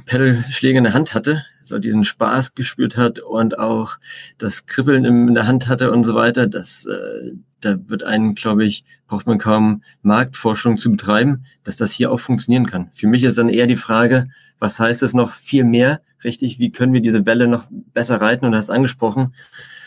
Pedalschläger 0.06 0.78
in 0.78 0.84
der 0.84 0.94
Hand 0.94 1.14
hatte, 1.14 1.44
so 1.62 1.78
diesen 1.78 2.04
Spaß 2.04 2.54
gespürt 2.54 2.96
hat 2.96 3.20
und 3.20 3.58
auch 3.58 3.98
das 4.38 4.66
Kribbeln 4.66 5.04
in 5.04 5.34
der 5.34 5.46
Hand 5.46 5.68
hatte 5.68 5.92
und 5.92 6.04
so 6.04 6.14
weiter, 6.14 6.46
das, 6.46 6.86
äh, 6.86 7.32
da 7.60 7.76
wird 7.88 8.02
einen, 8.02 8.34
glaube 8.34 8.64
ich, 8.64 8.84
braucht 9.06 9.26
man 9.26 9.38
kaum 9.38 9.82
Marktforschung 10.02 10.76
zu 10.76 10.90
betreiben, 10.90 11.44
dass 11.64 11.76
das 11.76 11.92
hier 11.92 12.10
auch 12.10 12.18
funktionieren 12.18 12.66
kann. 12.66 12.90
Für 12.94 13.06
mich 13.06 13.22
ist 13.22 13.38
dann 13.38 13.48
eher 13.48 13.66
die 13.66 13.76
Frage, 13.76 14.28
was 14.58 14.80
heißt 14.80 15.02
es 15.02 15.14
noch 15.14 15.32
viel 15.32 15.64
mehr? 15.64 16.00
Richtig, 16.24 16.58
wie 16.58 16.72
können 16.72 16.92
wir 16.92 17.00
diese 17.00 17.24
Welle 17.24 17.46
noch 17.46 17.66
besser 17.94 18.20
reiten? 18.20 18.46
Und 18.46 18.52
du 18.52 18.58
hast 18.58 18.70
angesprochen, 18.70 19.34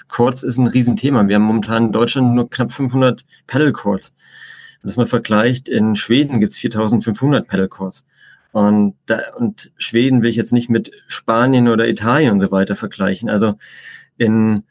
Chords 0.07 0.43
ist 0.43 0.57
ein 0.57 0.67
Riesenthema. 0.67 1.27
Wir 1.27 1.35
haben 1.35 1.43
momentan 1.43 1.87
in 1.87 1.91
Deutschland 1.91 2.33
nur 2.33 2.49
knapp 2.49 2.71
500 2.71 3.25
Pedal 3.47 3.71
Chords. 3.73 4.13
Wenn 4.81 4.93
man 4.95 5.07
vergleicht, 5.07 5.67
in 5.67 5.95
Schweden 5.95 6.39
gibt's 6.39 6.57
4500 6.57 7.47
Pedal 7.47 7.67
Chords. 7.67 8.05
Und, 8.51 8.95
da, 9.05 9.19
und 9.37 9.71
Schweden 9.77 10.21
will 10.21 10.29
ich 10.29 10.35
jetzt 10.35 10.53
nicht 10.53 10.69
mit 10.69 10.91
Spanien 11.07 11.67
oder 11.67 11.87
Italien 11.87 12.33
und 12.33 12.39
so 12.39 12.51
weiter 12.51 12.75
vergleichen. 12.75 13.29
Also 13.29 13.55
in 14.17 14.63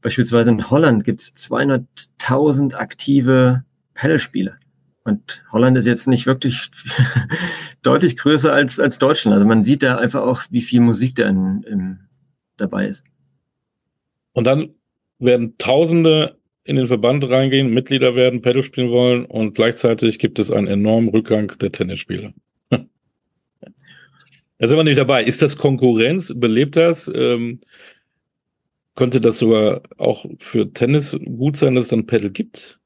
beispielsweise 0.00 0.50
in 0.50 0.70
Holland 0.70 1.04
gibt's 1.04 1.32
200.000 1.34 2.74
aktive 2.74 3.64
Pedalspieler. 3.94 4.56
Und 5.04 5.44
Holland 5.52 5.76
ist 5.78 5.86
jetzt 5.86 6.08
nicht 6.08 6.26
wirklich 6.26 6.68
deutlich 7.82 8.16
größer 8.16 8.52
als, 8.52 8.80
als 8.80 8.98
Deutschland. 8.98 9.34
Also 9.34 9.46
man 9.46 9.64
sieht 9.64 9.82
da 9.82 9.96
einfach 9.98 10.22
auch, 10.22 10.42
wie 10.50 10.60
viel 10.60 10.80
Musik 10.80 11.14
da 11.16 11.28
in, 11.28 11.62
in, 11.62 11.98
dabei 12.56 12.86
ist. 12.86 13.04
Und 14.32 14.44
dann 14.44 14.74
werden 15.18 15.56
Tausende 15.58 16.36
in 16.64 16.76
den 16.76 16.88
Verband 16.88 17.28
reingehen, 17.28 17.72
Mitglieder 17.72 18.16
werden, 18.16 18.42
Pedal 18.42 18.62
spielen 18.62 18.90
wollen 18.90 19.24
und 19.24 19.54
gleichzeitig 19.54 20.18
gibt 20.18 20.38
es 20.38 20.50
einen 20.50 20.66
enormen 20.66 21.08
Rückgang 21.08 21.56
der 21.60 21.70
Tennisspieler. 21.70 22.32
Da 24.58 24.68
sind 24.68 24.76
wir 24.76 24.84
nicht 24.84 24.98
dabei. 24.98 25.24
Ist 25.24 25.42
das 25.42 25.56
Konkurrenz? 25.56 26.32
Belebt 26.34 26.76
das? 26.76 27.10
Ähm, 27.14 27.60
könnte 28.94 29.20
das 29.20 29.38
sogar 29.38 29.82
auch 29.98 30.24
für 30.38 30.72
Tennis 30.72 31.18
gut 31.24 31.56
sein, 31.58 31.74
dass 31.74 31.84
es 31.84 31.90
dann 31.90 32.06
Pedal 32.06 32.30
gibt? 32.30 32.78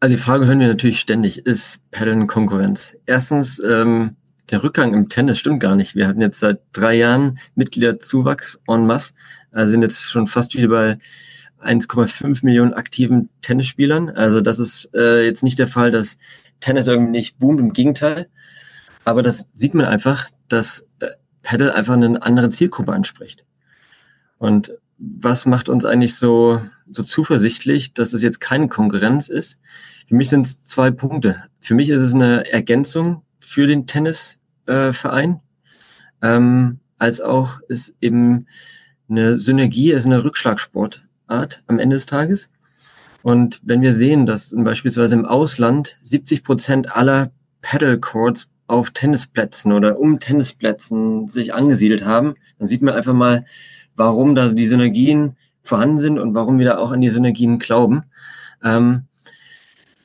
Also 0.00 0.16
die 0.16 0.20
Frage 0.20 0.46
hören 0.46 0.58
wir 0.58 0.68
natürlich 0.68 0.98
ständig. 0.98 1.46
Ist 1.46 1.80
Pedal 1.90 2.26
Konkurrenz? 2.26 2.96
Erstens, 3.06 3.60
ähm, 3.60 4.16
der 4.50 4.62
Rückgang 4.62 4.94
im 4.94 5.08
Tennis 5.08 5.38
stimmt 5.38 5.60
gar 5.60 5.76
nicht. 5.76 5.94
Wir 5.94 6.08
hatten 6.08 6.20
jetzt 6.20 6.40
seit 6.40 6.60
drei 6.72 6.94
Jahren 6.94 7.38
Mitgliederzuwachs 7.54 8.60
en 8.66 8.86
masse, 8.86 9.14
also 9.50 9.70
sind 9.70 9.82
jetzt 9.82 10.02
schon 10.02 10.26
fast 10.26 10.56
wieder 10.56 10.68
bei 10.68 10.98
1,5 11.62 12.44
Millionen 12.44 12.74
aktiven 12.74 13.30
Tennisspielern. 13.42 14.10
Also 14.10 14.40
das 14.40 14.58
ist 14.58 14.90
äh, 14.94 15.24
jetzt 15.24 15.42
nicht 15.42 15.58
der 15.58 15.68
Fall, 15.68 15.90
dass 15.90 16.18
Tennis 16.60 16.86
irgendwie 16.86 17.12
nicht 17.12 17.38
boomt, 17.38 17.60
im 17.60 17.72
Gegenteil. 17.72 18.28
Aber 19.04 19.22
das 19.22 19.46
sieht 19.52 19.74
man 19.74 19.86
einfach, 19.86 20.30
dass 20.48 20.86
äh, 21.00 21.08
Paddle 21.42 21.74
einfach 21.74 21.94
eine 21.94 22.22
andere 22.22 22.50
Zielgruppe 22.50 22.92
anspricht. 22.92 23.44
Und 24.38 24.72
was 24.98 25.46
macht 25.46 25.68
uns 25.68 25.84
eigentlich 25.84 26.16
so, 26.16 26.62
so 26.90 27.02
zuversichtlich, 27.02 27.92
dass 27.94 28.12
es 28.12 28.22
jetzt 28.22 28.40
keine 28.40 28.68
Konkurrenz 28.68 29.28
ist? 29.28 29.58
Für 30.06 30.14
mich 30.14 30.28
sind 30.28 30.46
es 30.46 30.64
zwei 30.64 30.90
Punkte. 30.90 31.44
Für 31.60 31.74
mich 31.74 31.88
ist 31.88 32.02
es 32.02 32.14
eine 32.14 32.50
Ergänzung 32.52 33.22
für 33.40 33.66
den 33.66 33.86
Tennisverein, 33.86 35.40
äh, 36.20 36.36
ähm, 36.36 36.78
als 36.98 37.20
auch 37.20 37.60
ist 37.68 37.96
eben 38.00 38.46
eine 39.08 39.36
Synergie, 39.38 39.90
ist 39.90 40.06
eine 40.06 40.22
Rückschlagsportart 40.22 41.64
am 41.66 41.78
Ende 41.78 41.96
des 41.96 42.06
Tages. 42.06 42.48
Und 43.22 43.60
wenn 43.64 43.82
wir 43.82 43.94
sehen, 43.94 44.26
dass 44.26 44.54
beispielsweise 44.56 45.14
im 45.16 45.24
Ausland 45.24 45.98
70 46.02 46.44
Prozent 46.44 46.94
aller 46.94 47.32
Paddle 47.60 47.98
Courts 47.98 48.48
auf 48.66 48.90
Tennisplätzen 48.90 49.72
oder 49.72 49.98
um 49.98 50.20
Tennisplätzen 50.20 51.28
sich 51.28 51.54
angesiedelt 51.54 52.04
haben, 52.04 52.34
dann 52.58 52.68
sieht 52.68 52.82
man 52.82 52.94
einfach 52.94 53.14
mal, 53.14 53.44
warum 53.96 54.34
da 54.34 54.48
die 54.48 54.66
Synergien 54.66 55.36
vorhanden 55.62 55.98
sind 55.98 56.18
und 56.18 56.34
warum 56.34 56.58
wir 56.58 56.66
da 56.66 56.78
auch 56.78 56.92
an 56.92 57.00
die 57.00 57.10
Synergien 57.10 57.58
glauben. 57.58 58.04
Ähm, 58.62 59.04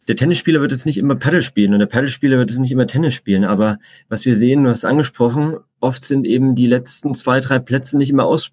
der 0.07 0.15
Tennisspieler 0.15 0.61
wird 0.61 0.71
jetzt 0.71 0.85
nicht 0.85 0.97
immer 0.97 1.15
Paddle 1.15 1.41
spielen 1.41 1.73
und 1.73 1.79
der 1.79 1.85
Paddlespieler 1.87 2.37
wird 2.37 2.49
jetzt 2.49 2.59
nicht 2.59 2.71
immer 2.71 2.87
Tennis 2.87 3.13
spielen. 3.13 3.43
Aber 3.43 3.77
was 4.07 4.25
wir 4.25 4.35
sehen, 4.35 4.63
du 4.63 4.69
hast 4.69 4.85
angesprochen, 4.85 5.57
oft 5.79 6.03
sind 6.05 6.25
eben 6.25 6.55
die 6.55 6.67
letzten 6.67 7.13
zwei, 7.13 7.41
drei 7.41 7.59
Plätze 7.59 7.97
nicht 7.97 8.09
immer 8.09 8.25
aus, 8.25 8.51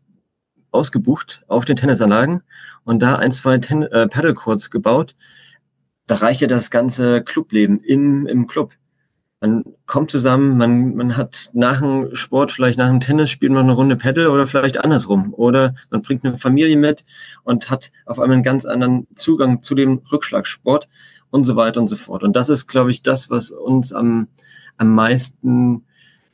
ausgebucht 0.73 1.45
auf 1.47 1.65
den 1.65 1.77
Tennisanlagen 1.77 2.43
und 2.83 3.01
da 3.01 3.17
ein, 3.17 3.31
zwei 3.31 3.55
äh, 3.55 4.09
Paddlecourts 4.09 4.71
gebaut. 4.71 5.15
Da 6.07 6.17
reicht 6.17 6.41
ja 6.41 6.49
das 6.49 6.71
ganze 6.71 7.23
Clubleben 7.23 7.81
im, 7.81 8.27
im 8.27 8.47
Club. 8.47 8.73
Man 9.45 9.63
kommt 9.85 10.11
zusammen, 10.11 10.57
man, 10.57 10.97
man 10.97 11.19
hat 11.19 11.51
nach 11.53 11.81
dem 11.81 12.17
Sport, 12.17 12.51
vielleicht 12.51 12.79
nach 12.79 12.89
dem 12.89 13.01
Tennis, 13.01 13.29
spielt 13.29 13.53
man 13.53 13.65
eine 13.65 13.75
Runde 13.75 13.95
Paddle 13.95 14.31
oder 14.31 14.47
vielleicht 14.47 14.83
andersrum. 14.83 15.35
Oder 15.35 15.75
man 15.91 16.01
bringt 16.01 16.25
eine 16.25 16.39
Familie 16.39 16.79
mit 16.79 17.05
und 17.43 17.69
hat 17.69 17.93
auf 18.07 18.19
einmal 18.19 18.37
einen 18.37 18.43
ganz 18.43 18.65
anderen 18.65 19.07
Zugang 19.17 19.61
zu 19.61 19.75
dem 19.75 20.01
Rückschlagsport 20.11 20.89
und 21.29 21.45
so 21.45 21.57
weiter 21.57 21.79
und 21.79 21.89
so 21.89 21.97
fort. 21.97 22.23
Und 22.23 22.35
das 22.37 22.49
ist, 22.49 22.69
glaube 22.69 22.91
ich, 22.91 23.03
das, 23.03 23.29
was 23.29 23.51
uns 23.51 23.93
am, 23.93 24.29
am 24.79 24.95
meisten 24.95 25.85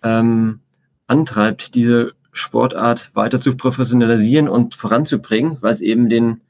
ähm, 0.05 0.61
antreibt, 1.09 1.75
diese 1.75 2.12
Sportart 2.31 3.11
weiter 3.14 3.40
zu 3.40 3.57
professionalisieren 3.57 4.49
und 4.49 4.76
voranzubringen, 4.76 5.57
weil 5.62 5.73
es 5.73 5.81
eben 5.81 6.11
den 6.11 6.43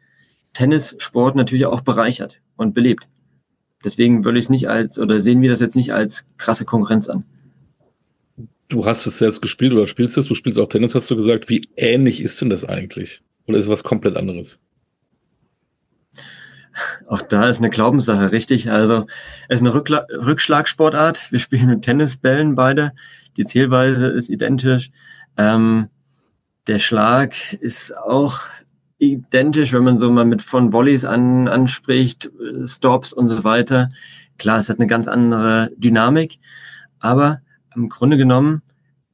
Tennissport 0.53 1.37
natürlich 1.37 1.65
auch 1.65 1.81
bereichert 1.81 2.43
und 2.57 2.75
belebt. 2.75 3.09
Deswegen 3.85 4.25
würde 4.25 4.39
ich 4.39 4.47
es 4.47 4.51
nicht 4.51 4.69
als, 4.69 4.99
oder 4.99 5.21
sehen 5.21 5.41
wir 5.41 5.51
das 5.51 5.61
jetzt 5.61 5.77
nicht 5.77 5.93
als 5.93 6.27
krasse 6.37 6.65
Konkurrenz 6.65 7.09
an. 7.09 7.25
Du 8.69 8.85
hast 8.85 9.07
es 9.07 9.19
selbst 9.19 9.43
gespielt 9.43 9.73
oder 9.73 9.87
spielst 9.87 10.17
es, 10.17 10.27
du 10.27 10.35
spielst 10.35 10.59
auch 10.59 10.69
Tennis, 10.69 10.95
hast 10.95 11.11
du 11.11 11.17
gesagt. 11.17 11.49
Wie 11.49 11.69
ähnlich 11.77 12.23
ist 12.23 12.41
denn 12.41 12.51
das 12.51 12.65
eigentlich? 12.65 13.23
Oder 13.47 13.59
ist 13.59 13.65
es 13.65 13.71
was 13.71 13.83
komplett 13.83 14.17
anderes? 14.17 14.61
Auch 17.09 17.23
da 17.23 17.49
ist 17.49 17.59
eine 17.59 17.71
Glaubenssache, 17.71 18.31
richtig. 18.33 18.71
Also 18.71 19.07
es 19.49 19.57
ist 19.57 19.63
eine 19.63 19.75
Rückla 19.75 20.07
Rückschlagsportart. 20.11 21.33
Wir 21.33 21.41
spielen 21.41 21.69
mit 21.69 21.83
Tennisbällen 21.83 22.55
beide. 22.55 22.93
Die 23.37 23.45
Zielweise 23.45 24.07
ist 24.07 24.29
identisch. 24.29 24.91
Ähm, 25.37 25.89
der 26.67 26.79
Schlag 26.79 27.53
ist 27.55 27.97
auch 27.97 28.43
identisch, 29.01 29.73
wenn 29.73 29.85
man 29.85 29.99
so 29.99 30.11
mal 30.11 30.25
mit 30.25 30.43
von 30.43 30.73
Volleys 30.73 31.05
an, 31.05 31.49
anspricht, 31.49 32.31
Stops 32.67 33.13
und 33.13 33.29
so 33.29 33.43
weiter. 33.43 33.89
Klar, 34.39 34.59
es 34.59 34.69
hat 34.69 34.79
eine 34.79 34.87
ganz 34.87 35.09
andere 35.09 35.73
Dynamik, 35.77 36.39
aber 36.99 37.41
im 37.75 37.89
Grunde 37.89 38.17
genommen, 38.17 38.63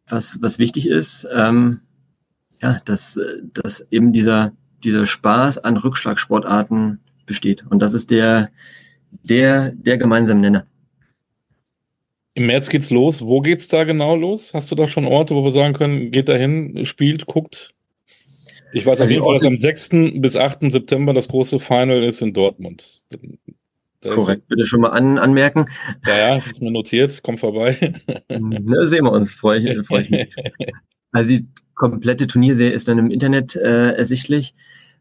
was, 0.09 0.38
was 0.43 0.59
wichtig 0.59 0.88
ist, 0.88 1.26
ähm, 1.35 1.81
ja, 2.61 2.81
dass, 2.85 3.19
dass 3.55 3.87
eben 3.90 4.12
dieser, 4.12 4.52
dieser 4.83 5.07
Spaß 5.07 5.59
an 5.59 5.76
Rückschlagsportarten 5.76 7.00
besteht. 7.26 7.64
Und 7.69 7.81
das 7.81 7.95
ist 7.95 8.11
der, 8.11 8.50
der, 9.23 9.73
der 9.73 9.99
gemeinsame 9.99 10.40
Nenner. 10.40 10.66
Im 12.35 12.47
März 12.47 12.69
geht's 12.69 12.90
los. 12.90 13.23
Wo 13.23 13.40
geht's 13.40 13.69
da 13.69 13.85
genau 13.85 14.14
los? 14.14 14.52
Hast 14.52 14.71
du 14.71 14.75
da 14.75 14.87
schon 14.87 15.07
Orte, 15.07 15.35
wo 15.35 15.45
wir 15.45 15.52
sagen 15.52 15.75
können, 15.75 16.11
geht 16.11 16.28
da 16.28 16.35
hin, 16.35 16.85
spielt, 16.85 17.26
guckt? 17.26 17.75
Ich 18.73 18.85
weiß 18.85 19.00
also 19.00 19.04
auf 19.04 19.11
jeden 19.11 19.25
Fall, 19.25 19.35
dass 19.35 19.42
am 19.44 19.56
6. 19.56 20.20
bis 20.20 20.37
8. 20.37 20.73
September 20.73 21.12
das 21.12 21.28
große 21.28 21.58
Final 21.58 22.02
ist 22.02 22.20
in 22.23 22.32
Dortmund. 22.32 23.02
Da 24.00 24.11
Korrekt, 24.11 24.49
bitte 24.49 24.66
schon 24.66 24.80
mal 24.80 24.90
an, 24.90 25.18
anmerken. 25.18 25.66
Ja, 26.06 26.16
ja, 26.16 26.37
ist 26.37 26.61
mir 26.61 26.70
notiert, 26.70 27.20
komm 27.23 27.38
vorbei. 27.38 27.94
Na, 28.28 28.87
sehen 28.87 29.04
wir 29.04 29.12
uns, 29.12 29.32
freue 29.32 29.58
ich, 29.61 29.87
freu 29.87 30.00
ich 30.00 30.11
mich. 30.11 30.28
Also 31.12 31.30
die 31.30 31.46
komplette 31.75 32.26
Turnierserie 32.26 32.75
ist 32.75 32.88
dann 32.88 32.99
im 32.99 33.11
Internet 33.11 33.56
äh, 33.56 33.92
ersichtlich, 33.92 34.54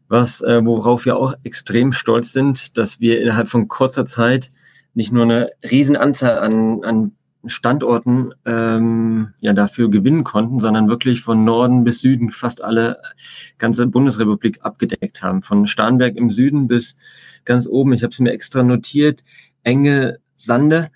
was 0.08 0.40
äh, 0.40 0.64
worauf 0.64 1.04
wir 1.04 1.18
auch 1.18 1.34
extrem 1.42 1.92
stolz 1.92 2.32
sind, 2.32 2.78
dass 2.78 3.00
wir 3.00 3.20
innerhalb 3.20 3.48
von 3.48 3.68
kurzer 3.68 4.06
Zeit 4.06 4.50
nicht 4.94 5.12
nur 5.12 5.24
eine 5.24 5.50
Riesenanzahl 5.62 6.38
an, 6.38 6.82
an 6.84 7.12
Standorten 7.48 8.32
ähm, 8.44 9.34
ja 9.40 9.52
dafür 9.52 9.90
gewinnen 9.90 10.24
konnten, 10.24 10.60
sondern 10.60 10.88
wirklich 10.88 11.22
von 11.22 11.44
Norden 11.44 11.84
bis 11.84 12.00
Süden 12.00 12.30
fast 12.30 12.62
alle 12.62 13.00
ganze 13.58 13.86
Bundesrepublik 13.86 14.60
abgedeckt 14.62 15.22
haben. 15.22 15.42
Von 15.42 15.66
Starnberg 15.66 16.16
im 16.16 16.30
Süden 16.30 16.66
bis 16.66 16.96
ganz 17.44 17.66
oben, 17.66 17.92
ich 17.92 18.02
habe 18.02 18.12
es 18.12 18.18
mir 18.18 18.32
extra 18.32 18.62
notiert, 18.62 19.22
enge 19.62 20.18
Sande, 20.34 20.90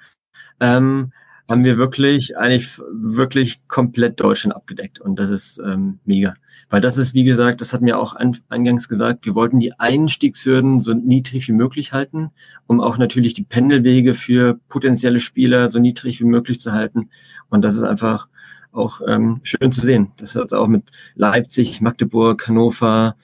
ähm, 0.60 1.12
haben 1.50 1.64
wir 1.64 1.76
wirklich 1.76 2.36
eigentlich 2.38 2.80
wirklich 2.92 3.68
komplett 3.68 4.20
Deutschland 4.20 4.54
abgedeckt 4.54 5.00
und 5.00 5.18
das 5.18 5.30
ist 5.30 5.58
ähm, 5.58 5.98
mega. 6.04 6.34
Weil 6.68 6.80
das 6.80 6.98
ist, 6.98 7.14
wie 7.14 7.24
gesagt, 7.24 7.60
das 7.60 7.72
hat 7.72 7.82
mir 7.82 7.98
auch 7.98 8.14
eingangs 8.48 8.88
gesagt, 8.88 9.26
wir 9.26 9.34
wollten 9.34 9.58
die 9.58 9.78
Einstiegshürden 9.78 10.78
so 10.78 10.94
niedrig 10.94 11.48
wie 11.48 11.52
möglich 11.52 11.92
halten, 11.92 12.30
um 12.68 12.80
auch 12.80 12.96
natürlich 12.96 13.34
die 13.34 13.42
Pendelwege 13.42 14.14
für 14.14 14.60
potenzielle 14.68 15.18
Spieler 15.18 15.68
so 15.68 15.80
niedrig 15.80 16.20
wie 16.20 16.26
möglich 16.26 16.60
zu 16.60 16.72
halten. 16.72 17.10
Und 17.48 17.62
das 17.62 17.74
ist 17.74 17.82
einfach 17.82 18.28
auch 18.70 19.00
ähm, 19.06 19.40
schön 19.42 19.72
zu 19.72 19.80
sehen. 19.80 20.12
Das 20.16 20.36
hat 20.36 20.52
auch 20.52 20.68
mit 20.68 20.84
Leipzig, 21.16 21.80
Magdeburg, 21.80 22.46
Hannover, 22.46 23.16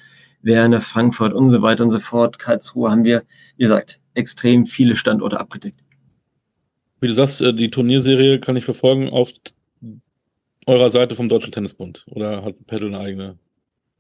Werne, 0.43 0.81
Frankfurt 0.81 1.33
und 1.33 1.51
so 1.51 1.63
weiter 1.63 1.85
und 1.85 1.91
so 1.91 2.01
fort, 2.01 2.39
Karlsruhe 2.39 2.91
haben 2.91 3.05
wir, 3.05 3.23
wie 3.57 3.65
gesagt, 3.65 4.01
extrem 4.15 4.67
viele 4.67 4.97
Standorte 4.97 5.39
abgedeckt. 5.41 5.81
Wie 7.01 7.09
du 7.09 7.13
sagst, 7.13 7.41
äh, 7.43 7.53
die 7.53 7.71
Turnierserie 7.71 8.41
kann 8.41 8.57
ich 8.57 8.65
verfolgen 8.65 9.11
auf 9.11 9.31
eurer 10.67 10.91
Seite 10.91 11.15
vom 11.15 11.29
Deutschen 11.29 11.53
Tennisbund 11.53 12.05
oder 12.11 12.45
hat 12.45 12.67
Pedal 12.67 12.89
eine 12.89 12.99
eigene? 12.99 13.39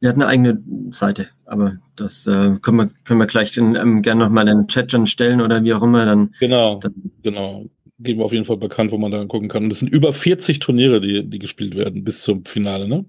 Er 0.00 0.10
hat 0.10 0.16
eine 0.16 0.26
eigene 0.26 0.62
Seite, 0.90 1.28
aber 1.46 1.78
das 1.94 2.26
äh, 2.26 2.56
können, 2.60 2.76
wir, 2.76 2.90
können 3.04 3.20
wir 3.20 3.26
gleich 3.26 3.56
in, 3.56 3.76
ähm, 3.76 4.02
gerne 4.02 4.24
nochmal 4.24 4.46
in 4.48 4.58
den 4.58 4.68
Chat 4.68 4.92
schon 4.92 5.06
stellen 5.06 5.40
oder 5.40 5.64
wie 5.64 5.72
auch 5.72 5.82
immer. 5.82 6.04
Dann, 6.04 6.34
genau, 6.38 6.76
dann, 6.76 6.94
genau. 7.22 7.64
Geben 7.98 8.20
wir 8.20 8.26
auf 8.26 8.32
jeden 8.32 8.44
Fall 8.44 8.58
bekannt, 8.58 8.92
wo 8.92 8.98
man 8.98 9.10
da 9.10 9.24
gucken 9.24 9.48
kann. 9.48 9.64
Und 9.64 9.70
es 9.70 9.78
sind 9.78 9.88
über 9.88 10.12
40 10.12 10.58
Turniere, 10.58 11.00
die, 11.00 11.24
die 11.24 11.38
gespielt 11.38 11.74
werden 11.74 12.04
bis 12.04 12.20
zum 12.20 12.44
Finale, 12.44 12.86
ne? 12.86 13.06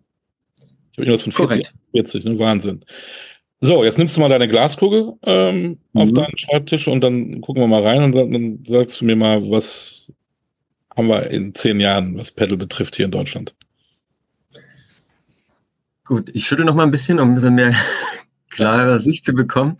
Ich 0.91 0.97
habe 0.97 1.07
irgendwas 1.07 1.23
von 1.23 1.33
40, 1.33 1.49
Korrekt. 1.49 1.73
40, 1.91 2.23
ne? 2.23 2.39
Wahnsinn. 2.39 2.85
So, 3.59 3.83
jetzt 3.83 3.97
nimmst 3.97 4.15
du 4.15 4.21
mal 4.21 4.29
deine 4.29 4.47
Glaskugel 4.47 5.13
ähm, 5.23 5.79
mhm. 5.93 6.01
auf 6.01 6.11
deinen 6.13 6.37
Schreibtisch 6.37 6.87
und 6.87 7.03
dann 7.03 7.41
gucken 7.41 7.63
wir 7.63 7.67
mal 7.67 7.83
rein 7.83 8.03
und 8.03 8.11
dann, 8.11 8.31
dann 8.31 8.63
sagst 8.65 9.01
du 9.01 9.05
mir 9.05 9.15
mal, 9.15 9.49
was 9.49 10.11
haben 10.95 11.07
wir 11.07 11.29
in 11.31 11.55
zehn 11.55 11.79
Jahren, 11.79 12.17
was 12.17 12.31
Pedal 12.31 12.57
betrifft 12.57 12.95
hier 12.95 13.05
in 13.05 13.11
Deutschland? 13.11 13.55
Gut, 16.05 16.29
ich 16.33 16.47
schüttel 16.47 16.65
noch 16.65 16.75
mal 16.75 16.83
ein 16.83 16.91
bisschen, 16.91 17.19
um 17.19 17.29
ein 17.29 17.35
bisschen 17.35 17.55
mehr 17.55 17.73
klare 18.49 18.99
Sicht 18.99 19.25
zu 19.25 19.33
bekommen. 19.33 19.77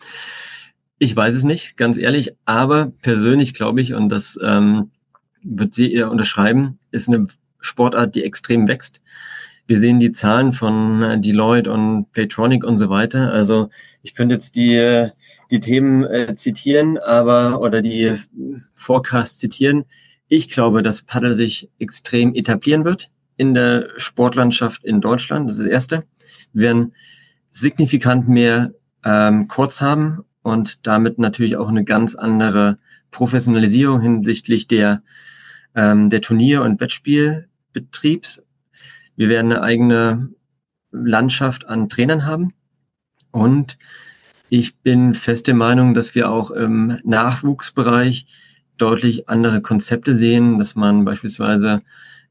Ich 0.98 1.16
weiß 1.16 1.36
es 1.36 1.44
nicht, 1.44 1.78
ganz 1.78 1.98
ehrlich, 1.98 2.34
aber 2.46 2.92
persönlich 3.04 3.54
glaube 3.54 3.82
ich, 3.82 3.94
und 3.94 4.10
das 4.10 4.40
ähm, 4.44 4.90
wird 5.44 5.76
sie 5.76 5.94
eher 5.94 6.10
unterschreiben, 6.10 6.80
ist 6.92 7.08
eine 7.08 7.28
Sportart, 7.60 8.16
die 8.16 8.24
extrem 8.24 8.68
wächst. 8.68 9.02
Wir 9.68 9.80
sehen 9.80 10.00
die 10.00 10.14
Zahlen 10.14 10.54
von 10.54 11.04
äh, 11.04 11.20
Deloitte 11.20 11.72
und 11.72 12.12
Playtronic 12.14 12.64
und 12.64 12.78
so 12.78 12.90
weiter. 12.90 13.32
Also 13.32 13.70
ich 14.02 14.16
könnte 14.16 14.36
jetzt 14.36 14.56
die, 14.56 15.08
die 15.52 15.60
Themen 15.60 16.04
äh, 16.06 16.36
zitieren, 16.36 16.98
aber 16.98 17.60
oder 17.60 17.82
die 17.82 18.16
Forecasts 18.74 19.40
zitieren. 19.40 19.86
Ich 20.30 20.50
glaube, 20.50 20.84
dass 20.84 21.02
Paddle 21.02 21.34
sich 21.34 21.70
extrem 21.80 22.34
etablieren 22.34 22.86
wird 22.86 23.12
in 23.36 23.54
der 23.54 23.90
Sportlandschaft 23.98 24.84
in 24.84 25.02
Deutschland. 25.02 25.50
Das 25.50 25.58
ist 25.58 25.66
das 25.66 25.72
Erste. 25.72 26.04
Wir 26.54 26.68
werden 26.68 26.94
signifikant 27.52 28.28
mehr 28.28 28.72
ähm, 29.04 29.48
Courts 29.48 29.82
haben 29.82 30.24
und 30.44 30.88
damit 30.88 31.20
natürlich 31.20 31.58
auch 31.58 31.68
eine 31.68 31.84
ganz 31.84 32.16
andere 32.16 32.78
Professionalisierung 33.12 34.02
hinsichtlich 34.02 34.68
der, 34.68 35.02
ähm, 35.76 36.10
der 36.10 36.22
Turnier- 36.22 36.64
und 36.64 36.80
Wettspielbetriebs. 36.80 38.44
Wir 39.18 39.30
werden 39.30 39.52
eine 39.52 39.64
eigene 39.64 40.30
Landschaft 40.92 41.66
an 41.66 41.90
Trainern 41.90 42.26
haben 42.26 42.54
und 43.32 43.78
ich 44.50 44.78
bin 44.78 45.14
feste 45.14 45.54
Meinung, 45.54 45.94
dass 45.94 46.16
wir 46.16 46.32
auch 46.32 46.52
im 46.52 47.00
Nachwuchsbereich 47.04 48.28
deutlich 48.78 49.28
andere 49.28 49.62
Konzepte 49.62 50.14
sehen, 50.14 50.58
dass 50.58 50.76
man 50.76 51.04
beispielsweise 51.04 51.82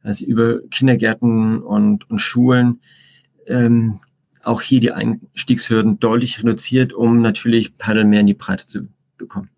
also 0.03 0.25
über 0.25 0.61
Kindergärten 0.70 1.61
und, 1.61 2.09
und 2.09 2.20
Schulen 2.20 2.81
ähm, 3.46 4.01
auch 4.42 4.62
hier 4.62 4.79
die 4.79 4.92
Einstiegshürden 4.92 5.99
deutlich 5.99 6.38
reduziert, 6.38 6.92
um 6.92 7.20
natürlich 7.20 7.77
Paddle 7.77 8.05
mehr 8.05 8.20
in 8.20 8.29
die 8.29 8.35
Breite 8.35 8.66
zu 8.66 8.88
bekommen. 9.18 9.51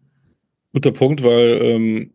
Guter 0.73 0.93
Punkt, 0.93 1.23
weil 1.23 1.61
ähm, 1.63 2.11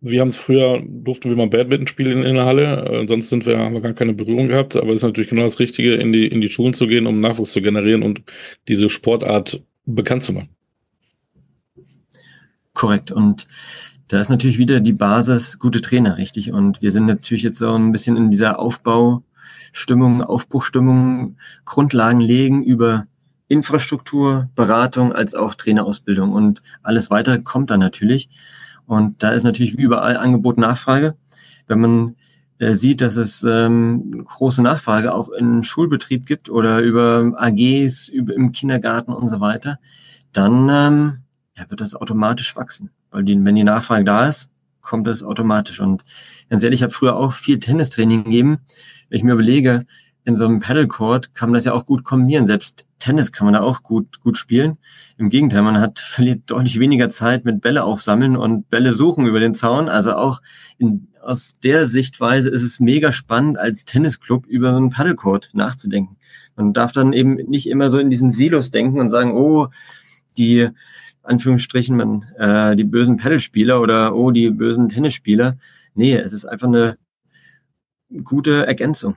wir 0.00 0.20
haben 0.20 0.28
es 0.28 0.36
früher, 0.36 0.82
durften 0.84 1.30
wir 1.30 1.36
mal 1.36 1.48
Badminton 1.48 1.86
spielen 1.86 2.22
in 2.22 2.34
der 2.34 2.44
Halle, 2.44 2.84
äh, 2.84 3.06
sonst 3.06 3.28
sind 3.28 3.46
wir, 3.46 3.58
haben 3.58 3.74
wir 3.74 3.80
gar 3.80 3.94
keine 3.94 4.12
Berührung 4.12 4.48
gehabt, 4.48 4.76
aber 4.76 4.90
es 4.90 4.96
ist 4.96 5.02
natürlich 5.02 5.30
genau 5.30 5.42
das 5.42 5.58
Richtige, 5.58 5.94
in 5.94 6.12
die, 6.12 6.26
in 6.26 6.40
die 6.40 6.48
Schulen 6.48 6.74
zu 6.74 6.86
gehen, 6.86 7.06
um 7.06 7.20
Nachwuchs 7.20 7.52
zu 7.52 7.62
generieren 7.62 8.02
und 8.02 8.22
diese 8.68 8.90
Sportart 8.90 9.62
bekannt 9.86 10.22
zu 10.22 10.32
machen. 10.32 10.50
Korrekt. 12.74 13.10
Und 13.10 13.46
da 14.08 14.20
ist 14.20 14.28
natürlich 14.28 14.58
wieder 14.58 14.80
die 14.80 14.92
Basis 14.92 15.58
gute 15.58 15.80
Trainer, 15.80 16.18
richtig. 16.18 16.52
Und 16.52 16.82
wir 16.82 16.92
sind 16.92 17.06
natürlich 17.06 17.42
jetzt 17.42 17.58
so 17.58 17.74
ein 17.74 17.90
bisschen 17.90 18.16
in 18.16 18.30
dieser 18.30 18.58
Aufbaustimmung, 18.58 20.22
Aufbruchstimmung, 20.22 21.36
Grundlagen 21.64 22.20
legen 22.20 22.62
über 22.62 23.06
Infrastruktur, 23.48 24.50
Beratung 24.54 25.12
als 25.12 25.34
auch 25.34 25.54
Trainerausbildung. 25.54 26.32
Und 26.32 26.62
alles 26.82 27.10
weitere 27.10 27.40
kommt 27.40 27.70
dann 27.70 27.80
natürlich. 27.80 28.28
Und 28.86 29.22
da 29.22 29.30
ist 29.30 29.44
natürlich 29.44 29.76
wie 29.76 29.82
überall 29.82 30.16
Angebot 30.16 30.58
Nachfrage. 30.58 31.16
Wenn 31.66 31.80
man 31.80 32.16
äh, 32.58 32.72
sieht, 32.74 33.00
dass 33.00 33.16
es 33.16 33.42
ähm, 33.42 34.24
große 34.24 34.62
Nachfrage 34.62 35.12
auch 35.14 35.28
im 35.28 35.62
Schulbetrieb 35.62 36.26
gibt 36.26 36.48
oder 36.48 36.80
über 36.80 37.32
AGs, 37.36 38.08
über 38.08 38.34
im 38.34 38.52
Kindergarten 38.52 39.12
und 39.12 39.28
so 39.28 39.40
weiter, 39.40 39.78
dann 40.32 40.68
ähm, 40.70 41.18
ja, 41.56 41.68
wird 41.68 41.80
das 41.80 41.94
automatisch 41.94 42.56
wachsen. 42.56 42.90
Weil 43.10 43.24
die, 43.24 43.44
wenn 43.44 43.54
die 43.54 43.64
Nachfrage 43.64 44.04
da 44.04 44.26
ist, 44.26 44.50
kommt 44.80 45.06
das 45.06 45.22
automatisch. 45.22 45.80
Und 45.80 46.04
ganz 46.48 46.62
ehrlich, 46.62 46.78
ich 46.80 46.82
habe 46.82 46.92
früher 46.92 47.16
auch 47.16 47.32
viel 47.32 47.58
Tennistraining 47.58 48.24
gegeben. 48.24 48.58
Wenn 49.08 49.18
ich 49.18 49.24
mir 49.24 49.32
überlege, 49.32 49.86
in 50.24 50.36
so 50.36 50.46
einem 50.46 50.60
Paddlecourt 50.60 51.34
kann 51.34 51.50
man 51.50 51.54
das 51.54 51.64
ja 51.64 51.72
auch 51.72 51.86
gut 51.86 52.04
kombinieren. 52.04 52.46
Selbst 52.46 52.85
Tennis 52.98 53.32
kann 53.32 53.44
man 53.46 53.54
da 53.54 53.60
auch 53.60 53.82
gut, 53.82 54.20
gut 54.20 54.38
spielen. 54.38 54.78
Im 55.18 55.28
Gegenteil, 55.28 55.62
man 55.62 55.80
hat, 55.80 55.98
verliert 56.00 56.50
deutlich 56.50 56.78
weniger 56.78 57.10
Zeit 57.10 57.44
mit 57.44 57.60
Bälle 57.60 57.84
aufsammeln 57.84 58.36
und 58.36 58.68
Bälle 58.70 58.92
suchen 58.92 59.26
über 59.26 59.40
den 59.40 59.54
Zaun. 59.54 59.88
Also 59.88 60.14
auch 60.14 60.40
in, 60.78 61.08
aus 61.22 61.58
der 61.62 61.86
Sichtweise 61.86 62.50
ist 62.50 62.62
es 62.62 62.80
mega 62.80 63.12
spannend, 63.12 63.58
als 63.58 63.84
Tennisclub 63.84 64.46
über 64.46 64.70
so 64.70 64.76
einen 64.76 64.90
Paddlecourt 64.90 65.50
nachzudenken. 65.52 66.16
Man 66.56 66.72
darf 66.72 66.92
dann 66.92 67.12
eben 67.12 67.34
nicht 67.34 67.68
immer 67.68 67.90
so 67.90 67.98
in 67.98 68.10
diesen 68.10 68.30
Silos 68.30 68.70
denken 68.70 68.98
und 68.98 69.10
sagen, 69.10 69.32
oh, 69.36 69.68
die 70.38 70.68
Anführungsstrichen, 71.22 71.96
man, 71.96 72.22
äh, 72.38 72.76
die 72.76 72.84
bösen 72.84 73.16
Pedalspieler 73.16 73.80
oder 73.80 74.14
oh, 74.14 74.30
die 74.30 74.50
bösen 74.50 74.88
Tennisspieler. 74.88 75.58
Nee, 75.94 76.14
es 76.16 76.32
ist 76.32 76.44
einfach 76.44 76.68
eine 76.68 76.96
gute 78.24 78.66
Ergänzung. 78.66 79.16